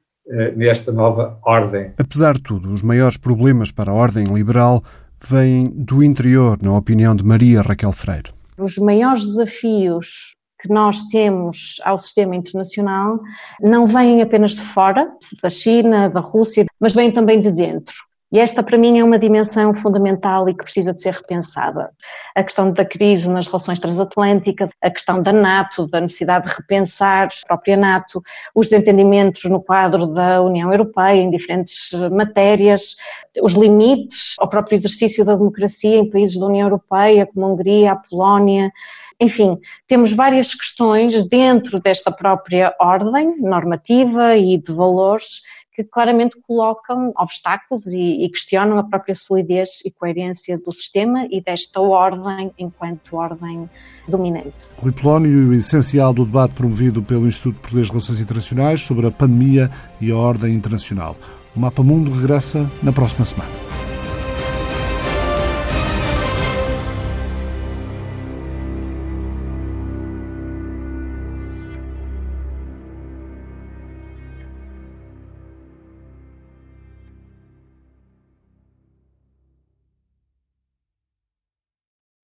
nesta 0.56 0.90
nova 0.90 1.38
ordem. 1.44 1.92
Apesar 1.98 2.34
de 2.34 2.42
tudo, 2.42 2.72
os 2.72 2.82
maiores 2.82 3.16
problemas 3.16 3.70
para 3.70 3.92
a 3.92 3.94
ordem 3.94 4.24
liberal 4.24 4.82
vêm 5.24 5.68
do 5.70 6.02
interior, 6.02 6.58
na 6.60 6.76
opinião 6.76 7.14
de 7.14 7.22
Maria 7.22 7.62
Raquel 7.62 7.92
Freire. 7.92 8.32
Os 8.58 8.76
maiores 8.78 9.24
desafios 9.24 10.34
que 10.66 10.72
nós 10.72 11.04
temos 11.04 11.80
ao 11.84 11.96
sistema 11.96 12.34
internacional 12.34 13.18
não 13.60 13.86
vêm 13.86 14.20
apenas 14.20 14.52
de 14.52 14.62
fora, 14.62 15.10
da 15.42 15.48
China, 15.48 16.08
da 16.08 16.20
Rússia, 16.20 16.64
mas 16.80 16.92
vêm 16.92 17.10
também 17.10 17.40
de 17.40 17.50
dentro. 17.50 17.94
E 18.32 18.40
esta, 18.40 18.60
para 18.60 18.76
mim, 18.76 18.98
é 18.98 19.04
uma 19.04 19.20
dimensão 19.20 19.72
fundamental 19.72 20.48
e 20.48 20.52
que 20.52 20.64
precisa 20.64 20.92
de 20.92 21.00
ser 21.00 21.14
repensada. 21.14 21.90
A 22.34 22.42
questão 22.42 22.72
da 22.72 22.84
crise 22.84 23.30
nas 23.30 23.46
relações 23.46 23.78
transatlânticas, 23.78 24.70
a 24.82 24.90
questão 24.90 25.22
da 25.22 25.32
NATO, 25.32 25.86
da 25.86 26.00
necessidade 26.00 26.46
de 26.46 26.52
repensar 26.52 27.28
a 27.28 27.46
própria 27.46 27.76
NATO, 27.76 28.20
os 28.52 28.68
desentendimentos 28.68 29.44
no 29.44 29.62
quadro 29.62 30.08
da 30.08 30.42
União 30.42 30.72
Europeia 30.72 31.20
em 31.20 31.30
diferentes 31.30 31.92
matérias, 32.10 32.96
os 33.40 33.54
limites 33.54 34.34
ao 34.40 34.48
próprio 34.48 34.74
exercício 34.74 35.24
da 35.24 35.36
democracia 35.36 35.96
em 35.96 36.10
países 36.10 36.36
da 36.36 36.46
União 36.46 36.66
Europeia, 36.66 37.26
como 37.32 37.46
a 37.46 37.48
Hungria, 37.50 37.92
a 37.92 37.96
Polónia, 37.96 38.72
enfim, 39.20 39.58
temos 39.88 40.12
várias 40.12 40.54
questões 40.54 41.24
dentro 41.24 41.80
desta 41.80 42.10
própria 42.10 42.74
ordem 42.78 43.40
normativa 43.40 44.36
e 44.36 44.58
de 44.58 44.72
valores 44.72 45.42
que 45.76 45.84
claramente 45.84 46.36
colocam 46.46 47.12
obstáculos 47.18 47.86
e, 47.88 48.24
e, 48.24 48.30
questionam 48.30 48.78
a 48.78 48.82
própria 48.82 49.14
solidez 49.14 49.80
e 49.84 49.90
coerência 49.90 50.56
do 50.56 50.72
sistema 50.72 51.26
e 51.30 51.42
desta 51.42 51.80
ordem 51.80 52.50
enquanto 52.58 53.14
ordem 53.14 53.68
dominante. 54.08 54.72
Rui 54.78 54.92
Polónio, 54.92 55.50
o 55.50 55.54
essencial 55.54 56.14
do 56.14 56.24
debate 56.24 56.54
promovido 56.54 57.02
pelo 57.02 57.26
Instituto 57.26 57.56
de 57.56 57.68
Poderes 57.68 57.90
Relações 57.90 58.20
Internacionais 58.20 58.80
sobre 58.80 59.06
a 59.06 59.10
pandemia 59.10 59.70
e 60.00 60.10
a 60.10 60.16
ordem 60.16 60.54
internacional. 60.54 61.14
O 61.54 61.60
Mapa 61.60 61.82
Mundo 61.82 62.10
regressa 62.10 62.70
na 62.82 62.92
próxima 62.92 63.26
semana. 63.26 63.65